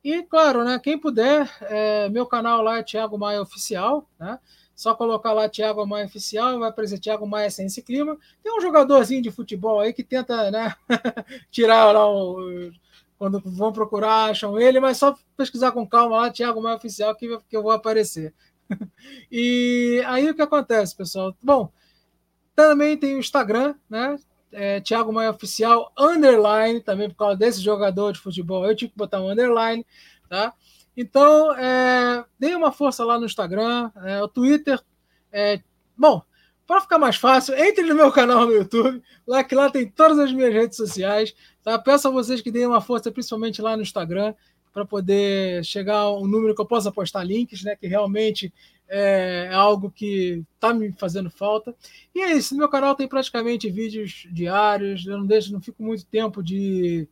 [0.03, 4.39] E, claro, né, quem puder, é, meu canal lá é Thiago Maia Oficial, né?
[4.75, 8.17] Só colocar lá Thiago Maia Oficial, vai aparecer Thiago Maia Ciência e Clima.
[8.41, 10.73] Tem um jogadorzinho de futebol aí que tenta né,
[11.51, 12.71] tirar lá o.
[13.17, 17.37] Quando vão procurar, acham ele, mas só pesquisar com calma lá, Thiago Maia Oficial, que,
[17.49, 18.33] que eu vou aparecer.
[19.29, 21.35] e aí o que acontece, pessoal?
[21.43, 21.69] Bom,
[22.59, 24.17] também tem o Instagram, né?
[24.51, 28.97] É, Thiago Maia Oficial, underline, também por causa desse jogador de futebol, eu tive que
[28.97, 29.85] botar um underline,
[30.27, 30.53] tá?
[30.97, 34.77] Então, é, dê uma força lá no Instagram, é, o Twitter.
[35.31, 35.61] É,
[35.95, 36.21] bom,
[36.67, 40.19] para ficar mais fácil, entre no meu canal no YouTube, lá que lá tem todas
[40.19, 41.33] as minhas redes sociais.
[41.63, 41.79] Tá?
[41.79, 44.33] Peço a vocês que deem uma força, principalmente lá no Instagram,
[44.73, 47.77] para poder chegar um número que eu possa postar links, né?
[47.77, 48.53] Que realmente
[48.89, 51.75] é, é algo que está me fazendo falta.
[52.13, 56.05] E é isso, meu canal tem praticamente vídeos diários, eu não deixo, não fico muito
[56.05, 57.07] tempo de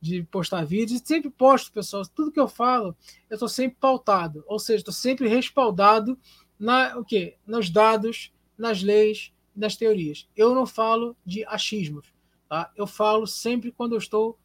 [0.00, 1.02] de postar vídeos.
[1.04, 2.96] Sempre posto, pessoal, tudo que eu falo,
[3.28, 6.18] eu estou sempre pautado, ou seja, estou sempre respaldado
[6.58, 7.36] na o quê?
[7.46, 10.28] nos dados nas leis, nas teorias.
[10.36, 12.12] Eu não falo de achismos.
[12.48, 12.72] Tá?
[12.76, 14.38] Eu falo sempre quando eu estou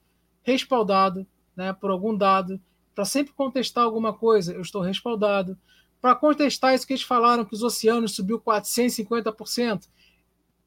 [0.43, 1.25] respaldado
[1.55, 2.61] né, por algum dado.
[2.93, 5.57] Para sempre contestar alguma coisa, eu estou respaldado.
[6.03, 9.87] Para contestar isso que eles falaram, que os oceanos subiu 450%,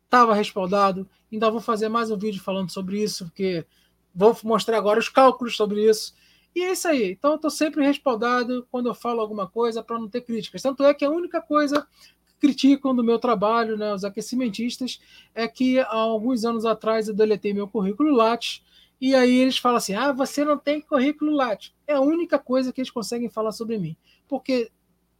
[0.02, 1.06] estava respaldado.
[1.30, 3.66] Ainda vou fazer mais um vídeo falando sobre isso, porque
[4.14, 6.14] vou mostrar agora os cálculos sobre isso.
[6.54, 7.10] E é isso aí.
[7.10, 10.62] Então, eu estou sempre respaldado quando eu falo alguma coisa para não ter críticas.
[10.62, 11.86] Tanto é que a única coisa
[12.26, 15.02] que criticam do meu trabalho, né, os aquecimentistas,
[15.34, 18.62] é que há alguns anos atrás eu deletei meu currículo Lattes.
[18.98, 21.74] E aí eles falam assim: ah, você não tem currículo Lattes.
[21.86, 23.94] É a única coisa que eles conseguem falar sobre mim.
[24.26, 24.72] Porque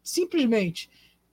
[0.07, 0.89] simplesmente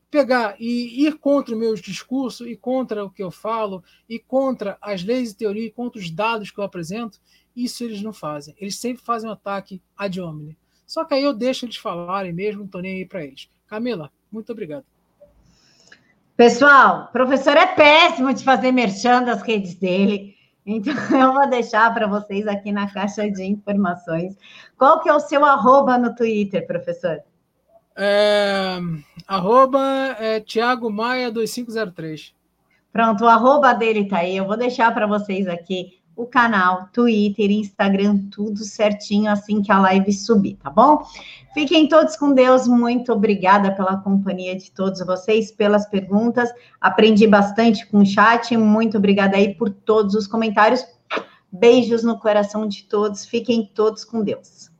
[0.10, 4.78] pegar e ir contra o meu discurso e contra o que eu falo e contra
[4.82, 7.20] as leis e teoria e contra os dados que eu apresento,
[7.56, 8.56] isso eles não fazem.
[8.60, 10.58] Eles sempre fazem um ataque ad hominem.
[10.86, 13.50] Só que aí eu deixo eles falarem mesmo, não estou nem aí para eles.
[13.68, 14.86] Camila, muito obrigado.
[16.36, 20.36] Pessoal, professor é péssimo de fazer merchan das redes dele.
[20.66, 24.36] Então, eu vou deixar para vocês aqui na caixa de informações.
[24.78, 27.24] Qual que é o seu arroba no Twitter, professor?
[27.96, 28.80] É,
[29.28, 29.82] arroba
[30.20, 32.34] é, Tiago Maia 2503.
[32.91, 34.38] Pronto, o arroba dele está aí.
[34.38, 39.80] Eu vou deixar para vocês aqui o canal, Twitter, Instagram, tudo certinho assim que a
[39.80, 41.04] live subir, tá bom?
[41.54, 42.68] Fiquem todos com Deus.
[42.68, 46.50] Muito obrigada pela companhia de todos vocês, pelas perguntas.
[46.80, 48.56] Aprendi bastante com o chat.
[48.56, 50.86] Muito obrigada aí por todos os comentários.
[51.52, 53.26] Beijos no coração de todos.
[53.26, 54.73] Fiquem todos com Deus.